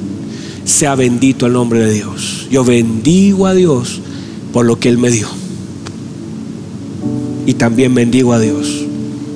Sea 0.66 0.96
bendito 0.96 1.46
el 1.46 1.54
nombre 1.54 1.80
de 1.80 1.94
Dios. 1.94 2.48
Yo 2.52 2.66
bendigo 2.66 3.48
a 3.48 3.54
Dios 3.54 4.02
por 4.52 4.66
lo 4.66 4.78
que 4.78 4.90
Él 4.90 4.98
me 4.98 5.12
dio. 5.12 5.30
Y 7.46 7.54
también 7.54 7.96
bendigo 7.96 8.34
a 8.34 8.40
Dios 8.40 8.90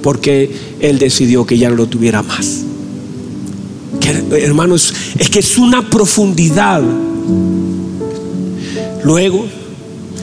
porque 0.03 0.51
Él 0.83 0.99
decidió 0.99 1.45
que 1.45 1.57
ya 1.57 1.69
no 1.69 1.77
lo 1.77 1.87
tuviera 1.87 2.21
más. 2.21 2.65
hermanos, 4.37 4.93
es 5.17 5.29
que 5.29 5.39
es 5.39 5.57
una 5.57 5.89
profundidad. 5.89 6.83
Luego, 9.05 9.45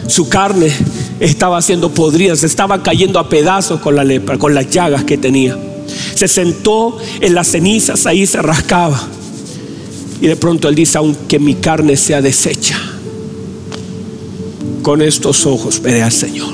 su 0.06 0.28
carne 0.28 0.70
estaba 1.18 1.62
siendo 1.62 1.94
podrida, 1.94 2.36
se 2.36 2.44
estaba 2.44 2.82
cayendo 2.82 3.18
a 3.18 3.30
pedazos 3.30 3.80
con 3.80 3.96
la 3.96 4.04
lepra, 4.04 4.36
con 4.36 4.54
las 4.54 4.68
llagas 4.68 5.04
que 5.04 5.16
tenía. 5.16 5.58
Se 6.14 6.28
sentó 6.28 6.98
en 7.22 7.34
las 7.34 7.48
cenizas, 7.48 8.04
ahí 8.04 8.26
se 8.26 8.42
rascaba. 8.42 9.00
Y 10.20 10.26
de 10.26 10.36
pronto 10.36 10.68
él 10.68 10.74
dice, 10.74 10.98
aunque 10.98 11.38
mi 11.38 11.54
carne 11.54 11.96
sea 11.96 12.20
deshecha, 12.20 12.78
con 14.82 15.00
estos 15.00 15.46
ojos 15.46 15.80
veré 15.80 16.02
al 16.02 16.12
Señor. 16.12 16.52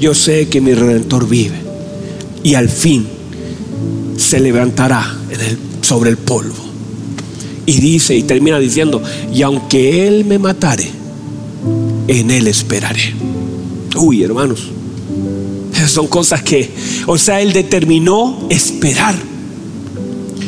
Yo 0.00 0.14
sé 0.14 0.48
que 0.48 0.62
mi 0.62 0.72
redentor 0.72 1.28
vive 1.28 1.67
y 2.42 2.54
al 2.54 2.68
fin 2.68 3.06
se 4.16 4.40
levantará 4.40 5.16
sobre 5.82 6.10
el 6.10 6.16
polvo. 6.16 6.54
Y 7.66 7.80
dice 7.80 8.16
y 8.16 8.22
termina 8.22 8.58
diciendo, 8.58 9.02
y 9.32 9.42
aunque 9.42 10.06
Él 10.06 10.24
me 10.24 10.38
matare, 10.38 10.90
en 12.08 12.30
Él 12.30 12.46
esperaré. 12.46 13.14
Uy, 13.96 14.22
hermanos, 14.22 14.70
son 15.86 16.06
cosas 16.06 16.42
que, 16.42 16.70
o 17.06 17.18
sea, 17.18 17.40
Él 17.40 17.52
determinó 17.52 18.46
esperar. 18.48 19.14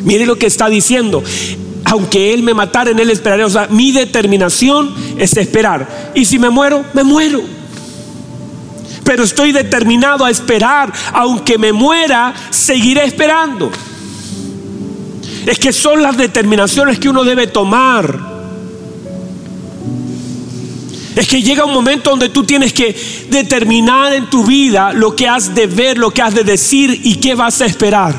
Mire 0.04 0.26
lo 0.26 0.36
que 0.36 0.46
está 0.46 0.68
diciendo. 0.68 1.22
Aunque 1.84 2.32
Él 2.32 2.42
me 2.42 2.54
matara, 2.54 2.90
en 2.90 3.00
Él 3.00 3.10
esperaré. 3.10 3.44
O 3.44 3.50
sea, 3.50 3.66
mi 3.68 3.92
determinación 3.92 4.94
es 5.18 5.36
esperar. 5.36 6.12
Y 6.14 6.24
si 6.24 6.38
me 6.38 6.50
muero, 6.50 6.84
me 6.94 7.04
muero. 7.04 7.42
Pero 9.10 9.24
estoy 9.24 9.50
determinado 9.50 10.24
a 10.24 10.30
esperar. 10.30 10.92
Aunque 11.14 11.58
me 11.58 11.72
muera, 11.72 12.32
seguiré 12.50 13.02
esperando. 13.02 13.68
Es 15.44 15.58
que 15.58 15.72
son 15.72 16.00
las 16.00 16.16
determinaciones 16.16 17.00
que 17.00 17.08
uno 17.08 17.24
debe 17.24 17.48
tomar. 17.48 18.20
Es 21.16 21.26
que 21.26 21.42
llega 21.42 21.64
un 21.64 21.74
momento 21.74 22.10
donde 22.10 22.28
tú 22.28 22.44
tienes 22.44 22.72
que 22.72 22.96
determinar 23.28 24.12
en 24.12 24.30
tu 24.30 24.44
vida 24.44 24.92
lo 24.92 25.16
que 25.16 25.26
has 25.26 25.56
de 25.56 25.66
ver, 25.66 25.98
lo 25.98 26.12
que 26.12 26.22
has 26.22 26.36
de 26.36 26.44
decir 26.44 27.00
y 27.02 27.16
qué 27.16 27.34
vas 27.34 27.60
a 27.62 27.66
esperar. 27.66 28.14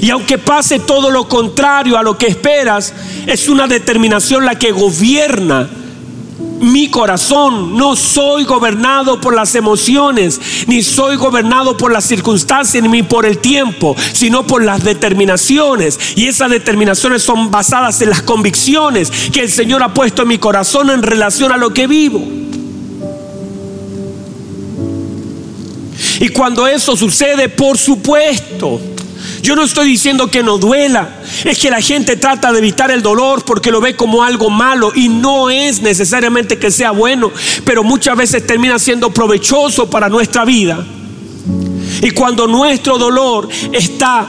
Y 0.00 0.08
aunque 0.08 0.38
pase 0.38 0.78
todo 0.78 1.10
lo 1.10 1.28
contrario 1.28 1.98
a 1.98 2.02
lo 2.02 2.16
que 2.16 2.28
esperas, 2.28 2.94
es 3.26 3.50
una 3.50 3.66
determinación 3.66 4.46
la 4.46 4.58
que 4.58 4.72
gobierna 4.72 5.68
mi 6.62 6.88
corazón. 6.88 7.76
No 7.76 7.94
soy 7.96 8.44
gobernado 8.44 9.20
por 9.20 9.34
las 9.34 9.54
emociones, 9.54 10.40
ni 10.66 10.82
soy 10.82 11.16
gobernado 11.16 11.76
por 11.76 11.92
las 11.92 12.04
circunstancias, 12.04 12.82
ni 12.82 13.02
por 13.02 13.26
el 13.26 13.38
tiempo, 13.38 13.94
sino 14.12 14.46
por 14.46 14.64
las 14.64 14.82
determinaciones. 14.82 15.98
Y 16.16 16.26
esas 16.26 16.50
determinaciones 16.50 17.22
son 17.22 17.50
basadas 17.50 18.00
en 18.00 18.10
las 18.10 18.22
convicciones 18.22 19.10
que 19.32 19.40
el 19.40 19.50
Señor 19.50 19.82
ha 19.82 19.92
puesto 19.92 20.22
en 20.22 20.28
mi 20.28 20.38
corazón 20.38 20.90
en 20.90 21.02
relación 21.02 21.52
a 21.52 21.56
lo 21.56 21.74
que 21.74 21.86
vivo. 21.86 22.22
Y 26.20 26.28
cuando 26.28 26.66
eso 26.68 26.96
sucede, 26.96 27.48
por 27.48 27.76
supuesto, 27.76 28.80
yo 29.42 29.56
no 29.56 29.64
estoy 29.64 29.88
diciendo 29.88 30.28
que 30.28 30.42
no 30.42 30.58
duela. 30.58 31.22
Es 31.44 31.58
que 31.58 31.70
la 31.70 31.80
gente 31.80 32.16
trata 32.16 32.52
de 32.52 32.58
evitar 32.58 32.90
el 32.90 33.02
dolor 33.02 33.44
porque 33.44 33.70
lo 33.70 33.80
ve 33.80 33.96
como 33.96 34.22
algo 34.22 34.50
malo 34.50 34.92
y 34.94 35.08
no 35.08 35.50
es 35.50 35.82
necesariamente 35.82 36.58
que 36.58 36.70
sea 36.70 36.90
bueno, 36.90 37.30
pero 37.64 37.82
muchas 37.82 38.16
veces 38.16 38.46
termina 38.46 38.78
siendo 38.78 39.10
provechoso 39.10 39.88
para 39.88 40.08
nuestra 40.08 40.44
vida. 40.44 40.84
Y 42.02 42.10
cuando 42.10 42.46
nuestro 42.46 42.98
dolor 42.98 43.48
está 43.72 44.26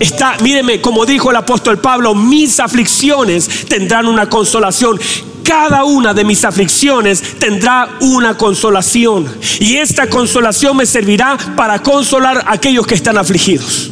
está, 0.00 0.36
míreme, 0.42 0.80
como 0.80 1.06
dijo 1.06 1.30
el 1.30 1.36
apóstol 1.36 1.78
Pablo, 1.78 2.14
mis 2.14 2.60
aflicciones 2.60 3.66
tendrán 3.68 4.06
una 4.06 4.28
consolación. 4.28 4.98
cada 5.42 5.84
una 5.84 6.14
de 6.14 6.24
mis 6.24 6.42
aflicciones 6.42 7.38
tendrá 7.38 7.98
una 8.00 8.36
consolación. 8.36 9.30
Y 9.60 9.76
esta 9.76 10.08
consolación 10.08 10.74
me 10.76 10.86
servirá 10.86 11.36
para 11.54 11.80
consolar 11.80 12.44
a 12.46 12.52
aquellos 12.52 12.86
que 12.86 12.94
están 12.94 13.18
afligidos. 13.18 13.90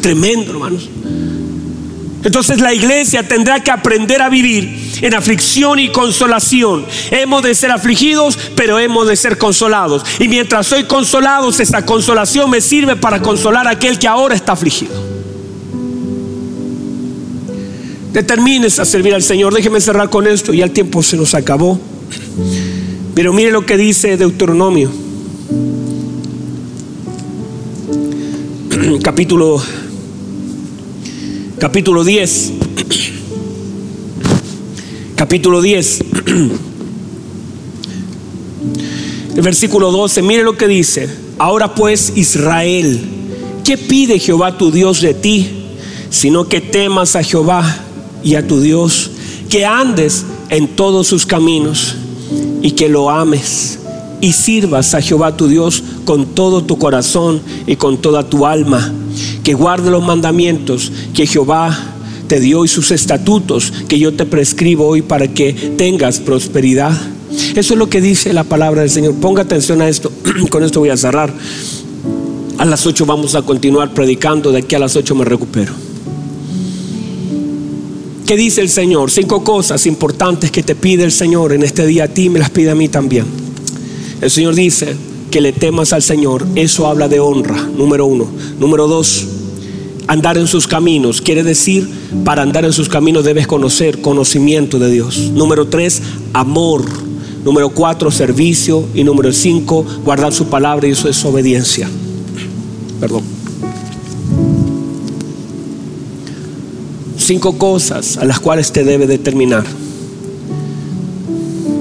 Tremendo, 0.00 0.52
hermanos. 0.52 0.88
Entonces 2.26 2.60
la 2.60 2.74
iglesia 2.74 3.22
tendrá 3.22 3.62
que 3.62 3.70
aprender 3.70 4.20
a 4.20 4.28
vivir 4.28 4.98
en 5.00 5.14
aflicción 5.14 5.78
y 5.78 5.92
consolación. 5.92 6.84
Hemos 7.12 7.44
de 7.44 7.54
ser 7.54 7.70
afligidos, 7.70 8.36
pero 8.56 8.80
hemos 8.80 9.06
de 9.06 9.14
ser 9.14 9.38
consolados. 9.38 10.02
Y 10.18 10.26
mientras 10.26 10.66
soy 10.66 10.84
consolados, 10.84 11.60
esa 11.60 11.86
consolación 11.86 12.50
me 12.50 12.60
sirve 12.60 12.96
para 12.96 13.22
consolar 13.22 13.68
a 13.68 13.70
aquel 13.70 14.00
que 14.00 14.08
ahora 14.08 14.34
está 14.34 14.52
afligido. 14.52 14.92
Determines 18.12 18.80
a 18.80 18.84
servir 18.84 19.14
al 19.14 19.22
Señor. 19.22 19.54
Déjeme 19.54 19.80
cerrar 19.80 20.10
con 20.10 20.26
esto, 20.26 20.52
ya 20.52 20.64
el 20.64 20.72
tiempo 20.72 21.04
se 21.04 21.16
nos 21.16 21.32
acabó. 21.32 21.78
Pero 23.14 23.32
mire 23.32 23.52
lo 23.52 23.64
que 23.64 23.76
dice 23.76 24.16
Deuteronomio. 24.16 24.90
Capítulo 29.02 29.62
capítulo 31.58 32.04
10. 32.04 32.52
Capítulo 35.14 35.62
10. 35.62 36.04
El 39.36 39.42
versículo 39.42 39.90
12, 39.90 40.22
mire 40.22 40.42
lo 40.42 40.56
que 40.56 40.68
dice. 40.68 41.08
Ahora 41.38 41.74
pues 41.74 42.12
Israel, 42.16 43.00
¿qué 43.64 43.76
pide 43.78 44.18
Jehová 44.18 44.56
tu 44.56 44.70
Dios 44.70 45.00
de 45.00 45.14
ti? 45.14 45.48
Sino 46.10 46.48
que 46.48 46.60
temas 46.60 47.16
a 47.16 47.22
Jehová 47.22 47.64
y 48.22 48.34
a 48.34 48.46
tu 48.46 48.60
Dios, 48.60 49.10
que 49.48 49.64
andes 49.64 50.24
en 50.48 50.68
todos 50.68 51.06
sus 51.06 51.26
caminos 51.26 51.96
y 52.62 52.72
que 52.72 52.88
lo 52.88 53.10
ames 53.10 53.78
y 54.20 54.32
sirvas 54.32 54.94
a 54.94 55.02
Jehová 55.02 55.36
tu 55.36 55.48
Dios 55.48 55.82
con 56.04 56.26
todo 56.26 56.64
tu 56.64 56.78
corazón 56.78 57.42
y 57.66 57.76
con 57.76 57.98
toda 57.98 58.28
tu 58.28 58.46
alma 58.46 58.92
que 59.46 59.54
guarde 59.54 59.92
los 59.92 60.02
mandamientos 60.02 60.90
que 61.14 61.24
Jehová 61.24 61.94
te 62.26 62.40
dio 62.40 62.64
y 62.64 62.68
sus 62.68 62.90
estatutos 62.90 63.72
que 63.86 63.96
yo 63.96 64.12
te 64.12 64.26
prescribo 64.26 64.88
hoy 64.88 65.02
para 65.02 65.28
que 65.28 65.52
tengas 65.52 66.18
prosperidad. 66.18 66.90
Eso 67.54 67.74
es 67.74 67.78
lo 67.78 67.88
que 67.88 68.00
dice 68.00 68.32
la 68.32 68.42
palabra 68.42 68.80
del 68.80 68.90
Señor. 68.90 69.14
Ponga 69.14 69.42
atención 69.42 69.80
a 69.82 69.88
esto. 69.88 70.10
Con 70.50 70.64
esto 70.64 70.80
voy 70.80 70.88
a 70.88 70.96
cerrar. 70.96 71.32
A 72.58 72.64
las 72.64 72.84
8 72.88 73.06
vamos 73.06 73.36
a 73.36 73.42
continuar 73.42 73.94
predicando. 73.94 74.50
De 74.50 74.58
aquí 74.58 74.74
a 74.74 74.80
las 74.80 74.96
8 74.96 75.14
me 75.14 75.24
recupero. 75.24 75.72
¿Qué 78.26 78.36
dice 78.36 78.62
el 78.62 78.68
Señor? 78.68 79.12
Cinco 79.12 79.44
cosas 79.44 79.86
importantes 79.86 80.50
que 80.50 80.64
te 80.64 80.74
pide 80.74 81.04
el 81.04 81.12
Señor 81.12 81.52
en 81.52 81.62
este 81.62 81.86
día 81.86 82.06
a 82.06 82.08
ti, 82.08 82.30
me 82.30 82.40
las 82.40 82.50
pide 82.50 82.70
a 82.70 82.74
mí 82.74 82.88
también. 82.88 83.26
El 84.20 84.28
Señor 84.32 84.56
dice 84.56 84.96
que 85.30 85.40
le 85.40 85.52
temas 85.52 85.92
al 85.92 86.02
Señor. 86.02 86.44
Eso 86.56 86.88
habla 86.88 87.06
de 87.06 87.20
honra, 87.20 87.62
número 87.76 88.06
uno. 88.06 88.26
Número 88.58 88.88
dos, 88.88 89.35
andar 90.06 90.38
en 90.38 90.46
sus 90.46 90.66
caminos. 90.66 91.20
Quiere 91.20 91.42
decir, 91.42 91.88
para 92.24 92.42
andar 92.42 92.64
en 92.64 92.72
sus 92.72 92.88
caminos 92.88 93.24
debes 93.24 93.46
conocer 93.46 94.00
conocimiento 94.00 94.78
de 94.78 94.90
Dios. 94.90 95.30
Número 95.32 95.66
tres, 95.66 96.02
amor. 96.32 96.84
Número 97.44 97.70
cuatro, 97.70 98.10
servicio. 98.10 98.84
Y 98.94 99.04
número 99.04 99.32
cinco, 99.32 99.84
guardar 100.04 100.32
su 100.32 100.46
palabra 100.46 100.86
y 100.88 100.92
eso 100.92 101.08
es 101.08 101.24
obediencia. 101.24 101.88
Perdón. 103.00 103.22
Cinco 107.18 107.58
cosas 107.58 108.18
a 108.18 108.24
las 108.24 108.38
cuales 108.38 108.70
te 108.72 108.84
debe 108.84 109.06
determinar. 109.06 109.64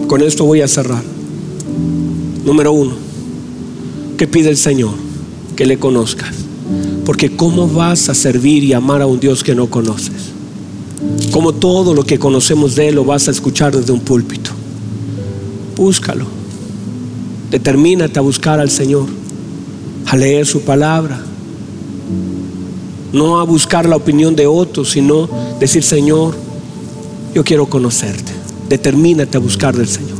Con 0.07 0.21
esto 0.21 0.45
voy 0.45 0.61
a 0.61 0.67
cerrar. 0.67 1.03
Número 2.45 2.71
uno, 2.71 2.93
¿qué 4.17 4.27
pide 4.27 4.49
el 4.49 4.57
Señor? 4.57 4.93
Que 5.55 5.65
le 5.65 5.77
conozcas. 5.77 6.44
Porque 7.05 7.35
¿cómo 7.35 7.67
vas 7.67 8.09
a 8.09 8.15
servir 8.15 8.63
y 8.63 8.73
amar 8.73 9.01
a 9.01 9.07
un 9.07 9.19
Dios 9.19 9.43
que 9.43 9.53
no 9.53 9.69
conoces? 9.69 10.31
Como 11.31 11.53
todo 11.53 11.93
lo 11.93 12.03
que 12.03 12.17
conocemos 12.17 12.75
de 12.75 12.89
Él 12.89 12.95
lo 12.95 13.05
vas 13.05 13.27
a 13.27 13.31
escuchar 13.31 13.75
desde 13.75 13.91
un 13.91 13.99
púlpito. 13.99 14.51
Búscalo. 15.75 16.25
Determínate 17.51 18.17
a 18.17 18.21
buscar 18.21 18.59
al 18.59 18.69
Señor, 18.69 19.05
a 20.07 20.15
leer 20.15 20.45
su 20.45 20.61
palabra. 20.61 21.21
No 23.13 23.39
a 23.39 23.43
buscar 23.43 23.87
la 23.87 23.95
opinión 23.95 24.35
de 24.35 24.47
otros, 24.47 24.89
sino 24.89 25.29
decir, 25.59 25.83
Señor, 25.83 26.35
yo 27.33 27.43
quiero 27.43 27.67
conocerte. 27.67 28.31
Determínate 28.67 29.37
a 29.37 29.39
buscar 29.39 29.75
del 29.75 29.87
Señor. 29.87 30.17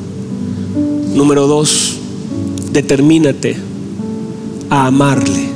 Número 1.16 1.48
dos, 1.48 1.98
determínate 2.72 3.58
a 4.70 4.88
amarle. 4.88 5.55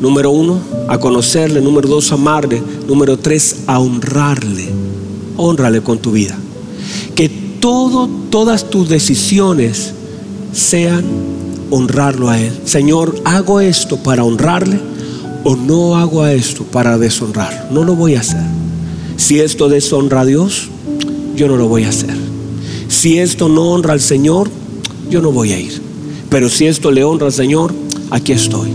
Número 0.00 0.30
uno, 0.30 0.58
a 0.88 0.98
conocerle. 0.98 1.60
Número 1.60 1.88
dos, 1.88 2.12
amarle. 2.12 2.62
Número 2.86 3.16
tres, 3.16 3.62
a 3.66 3.78
honrarle. 3.78 4.68
Honrale 5.36 5.80
con 5.82 5.98
tu 5.98 6.12
vida. 6.12 6.36
Que 7.14 7.28
todo, 7.28 8.08
todas 8.30 8.68
tus 8.68 8.88
decisiones 8.88 9.92
sean 10.52 11.04
honrarlo 11.70 12.28
a 12.28 12.40
Él. 12.40 12.52
Señor, 12.64 13.14
¿hago 13.24 13.60
esto 13.60 13.96
para 13.96 14.24
honrarle 14.24 14.80
o 15.44 15.56
no 15.56 15.96
hago 15.96 16.26
esto 16.26 16.64
para 16.64 16.98
deshonrar? 16.98 17.68
No 17.70 17.84
lo 17.84 17.94
voy 17.94 18.14
a 18.14 18.20
hacer. 18.20 18.44
Si 19.16 19.40
esto 19.40 19.68
deshonra 19.68 20.22
a 20.22 20.24
Dios, 20.24 20.68
yo 21.36 21.48
no 21.48 21.56
lo 21.56 21.68
voy 21.68 21.84
a 21.84 21.90
hacer. 21.90 22.16
Si 22.88 23.18
esto 23.18 23.48
no 23.48 23.70
honra 23.70 23.92
al 23.92 24.00
Señor, 24.00 24.50
yo 25.08 25.22
no 25.22 25.32
voy 25.32 25.52
a 25.52 25.58
ir. 25.58 25.80
Pero 26.28 26.48
si 26.48 26.66
esto 26.66 26.90
le 26.90 27.04
honra 27.04 27.26
al 27.26 27.32
Señor, 27.32 27.72
aquí 28.10 28.32
estoy 28.32 28.70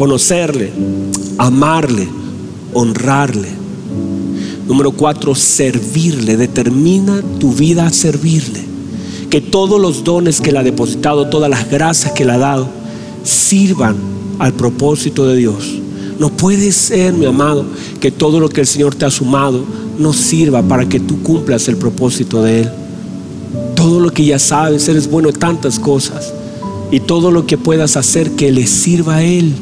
conocerle, 0.00 0.72
amarle, 1.36 2.08
honrarle. 2.72 3.50
Número 4.66 4.92
cuatro, 4.92 5.34
servirle. 5.34 6.38
Determina 6.38 7.20
tu 7.38 7.52
vida 7.52 7.86
a 7.86 7.92
servirle. 7.92 8.64
Que 9.28 9.42
todos 9.42 9.78
los 9.78 10.02
dones 10.02 10.40
que 10.40 10.52
le 10.52 10.58
ha 10.58 10.62
depositado, 10.62 11.28
todas 11.28 11.50
las 11.50 11.70
gracias 11.70 12.14
que 12.14 12.24
le 12.24 12.32
ha 12.32 12.38
dado, 12.38 12.66
sirvan 13.24 13.94
al 14.38 14.54
propósito 14.54 15.26
de 15.26 15.36
Dios. 15.36 15.70
No 16.18 16.30
puede 16.30 16.72
ser, 16.72 17.12
mi 17.12 17.26
amado, 17.26 17.66
que 18.00 18.10
todo 18.10 18.40
lo 18.40 18.48
que 18.48 18.62
el 18.62 18.66
Señor 18.66 18.94
te 18.94 19.04
ha 19.04 19.10
sumado 19.10 19.66
no 19.98 20.14
sirva 20.14 20.62
para 20.62 20.88
que 20.88 20.98
tú 20.98 21.22
cumplas 21.22 21.68
el 21.68 21.76
propósito 21.76 22.42
de 22.42 22.62
Él. 22.62 22.70
Todo 23.76 24.00
lo 24.00 24.10
que 24.10 24.24
ya 24.24 24.38
sabes, 24.38 24.88
eres 24.88 25.10
bueno 25.10 25.28
en 25.28 25.36
tantas 25.36 25.78
cosas. 25.78 26.32
Y 26.90 27.00
todo 27.00 27.30
lo 27.30 27.46
que 27.46 27.56
puedas 27.56 27.96
hacer 27.96 28.32
que 28.32 28.50
le 28.50 28.66
sirva 28.66 29.16
a 29.16 29.22
Él. 29.22 29.54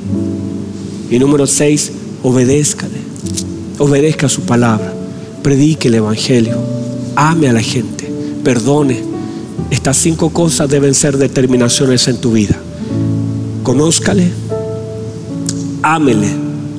Y 1.11 1.19
número 1.19 1.47
seis, 1.47 1.93
obedézcale. 2.23 2.99
Obedezca 3.79 4.29
su 4.29 4.43
palabra. 4.43 4.93
Predique 5.43 5.89
el 5.89 5.95
Evangelio. 5.95 6.59
Ame 7.17 7.49
a 7.49 7.53
la 7.53 7.61
gente. 7.61 8.11
Perdone. 8.43 9.03
Estas 9.71 9.99
cinco 9.99 10.31
cosas 10.31 10.71
deben 10.71 10.95
ser 10.95 11.19
determinaciones 11.19 12.09
en 12.09 12.19
tu 12.19 12.33
vida. 12.33 12.57
Conózcale. 13.63 14.31
Ámele 15.83 16.29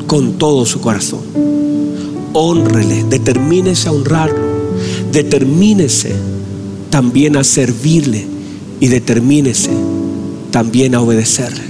con 0.08 0.34
todo 0.34 0.66
su 0.66 0.82
corazón. 0.82 1.22
Honrele. 2.34 3.04
Determínese 3.04 3.88
a 3.88 3.92
honrarlo. 3.92 4.40
Determínese 5.12 6.14
también 6.90 7.38
a 7.38 7.44
servirle. 7.44 8.26
Y 8.80 8.88
determínese 8.88 9.72
también 10.52 10.96
a 10.96 11.02
obedecerle. 11.02 11.64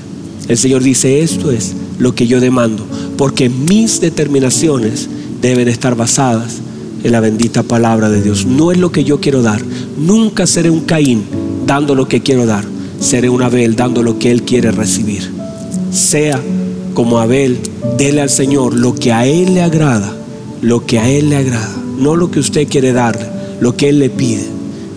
El 0.48 0.58
Señor 0.58 0.82
dice, 0.82 1.22
esto 1.22 1.52
es 1.52 1.76
lo 2.00 2.16
que 2.16 2.26
yo 2.26 2.40
demando, 2.40 2.84
porque 3.18 3.50
mis 3.50 4.02
determinaciones 4.02 5.08
deben 5.42 5.68
estar 5.68 5.96
basadas 5.96 6.58
en 7.04 7.12
la 7.12 7.20
bendita 7.20 7.62
palabra 7.62 8.10
de 8.10 8.22
Dios. 8.22 8.48
No 8.48 8.72
es 8.72 8.80
lo 8.80 8.92
que 8.92 9.04
yo 9.04 9.20
quiero 9.20 9.44
dar. 9.44 9.62
Nunca 9.98 10.48
seré 10.48 10.72
un 10.72 10.82
Caín 10.82 11.24
dando 11.68 11.94
lo 11.94 12.08
que 12.08 12.22
quiero 12.22 12.46
dar. 12.46 12.66
Seré 13.00 13.30
un 13.30 13.44
Abel 13.44 13.76
dando 13.76 14.02
lo 14.02 14.18
que 14.18 14.32
Él 14.32 14.42
quiere 14.42 14.72
recibir. 14.72 15.30
Sea 15.92 16.42
como 16.96 17.20
Abel, 17.20 17.60
dele 17.98 18.22
al 18.22 18.30
Señor 18.32 18.74
lo 18.74 18.96
que 18.96 19.14
a 19.14 19.28
Él 19.28 19.54
le 19.54 19.62
agrada, 19.62 20.12
lo 20.62 20.86
que 20.86 21.00
a 21.00 21.08
Él 21.10 21.30
le 21.30 21.38
agrada, 21.38 21.78
no 22.00 22.16
lo 22.16 22.32
que 22.32 22.40
usted 22.40 22.68
quiere 22.68 22.92
darle, 22.92 23.28
lo 23.62 23.78
que 23.78 23.90
Él 23.90 24.00
le 24.00 24.10
pide. 24.10 24.48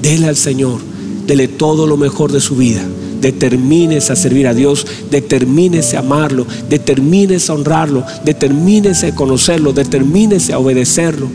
Dele 0.00 0.28
al 0.28 0.36
Señor, 0.36 0.80
dele 1.26 1.46
todo 1.46 1.86
lo 1.86 1.96
mejor 1.98 2.32
de 2.32 2.40
su 2.40 2.56
vida 2.56 2.82
determines 3.22 4.10
a 4.10 4.16
servir 4.16 4.48
a 4.48 4.52
Dios, 4.52 4.86
determines 5.10 5.94
a 5.94 6.00
amarlo, 6.00 6.46
determines 6.68 7.48
a 7.48 7.54
honrarlo, 7.54 8.04
determines 8.24 9.04
a 9.04 9.14
conocerlo, 9.14 9.72
determines 9.72 10.50
a 10.50 10.58
obedecerlo. 10.58 11.28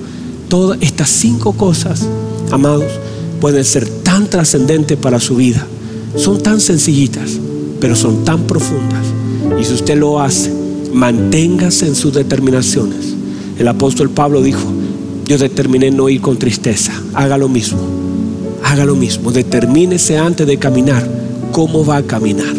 Todas 0.49 0.77
estas 0.81 1.09
cinco 1.09 1.53
cosas, 1.53 2.05
amados, 2.51 2.91
pueden 3.39 3.63
ser 3.63 3.87
tan 3.87 4.29
trascendentes 4.29 4.97
para 4.97 5.19
su 5.19 5.37
vida. 5.37 5.65
Son 6.15 6.41
tan 6.43 6.59
sencillitas, 6.59 7.31
pero 7.79 7.95
son 7.95 8.25
tan 8.25 8.43
profundas. 8.43 9.05
Y 9.59 9.63
si 9.63 9.73
usted 9.73 9.97
lo 9.97 10.19
hace, 10.19 10.51
manténgase 10.93 11.87
en 11.87 11.95
sus 11.95 12.13
determinaciones. 12.13 13.13
El 13.57 13.67
apóstol 13.67 14.09
Pablo 14.09 14.41
dijo, 14.41 14.71
yo 15.25 15.37
determiné 15.37 15.89
no 15.91 16.09
ir 16.09 16.21
con 16.21 16.37
tristeza. 16.37 16.91
Haga 17.13 17.37
lo 17.37 17.47
mismo. 17.47 17.79
Haga 18.63 18.85
lo 18.85 18.95
mismo. 18.95 19.31
Determínese 19.31 20.17
antes 20.17 20.45
de 20.45 20.57
caminar 20.57 21.16
cómo 21.51 21.85
va 21.85 21.97
a 21.97 22.03
caminar, 22.03 22.53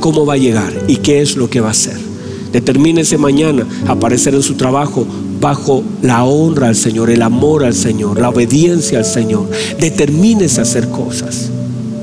cómo 0.00 0.26
va 0.26 0.34
a 0.34 0.38
llegar 0.38 0.72
y 0.88 0.96
qué 0.96 1.20
es 1.20 1.36
lo 1.36 1.48
que 1.48 1.60
va 1.60 1.68
a 1.68 1.72
hacer. 1.72 2.12
Determínese 2.52 3.16
mañana 3.16 3.66
aparecer 3.88 4.34
en 4.34 4.42
su 4.42 4.54
trabajo 4.54 5.06
bajo 5.40 5.82
la 6.02 6.24
honra 6.24 6.68
al 6.68 6.76
Señor, 6.76 7.10
el 7.10 7.22
amor 7.22 7.64
al 7.64 7.74
Señor, 7.74 8.20
la 8.20 8.28
obediencia 8.28 8.98
al 8.98 9.04
Señor. 9.04 9.48
Determínese 9.80 10.60
hacer 10.60 10.88
cosas. 10.88 11.50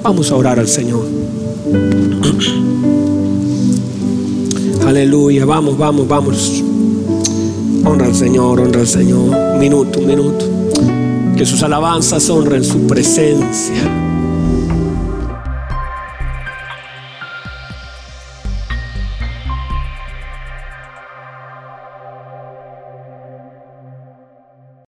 Vamos 0.03 0.31
a 0.31 0.35
orar 0.35 0.59
al 0.59 0.67
Señor. 0.67 1.05
Aleluya, 4.87 5.45
vamos, 5.45 5.77
vamos, 5.77 6.07
vamos. 6.07 6.63
Honra 7.85 8.07
al 8.07 8.15
Señor, 8.15 8.59
honra 8.59 8.81
al 8.81 8.87
Señor. 8.87 9.35
Un 9.53 9.59
minuto, 9.59 9.99
un 9.99 10.07
minuto. 10.07 10.45
Que 11.37 11.45
sus 11.45 11.61
alabanzas 11.63 12.29
honren 12.29 12.63
su 12.63 12.87
presencia. 12.87 14.08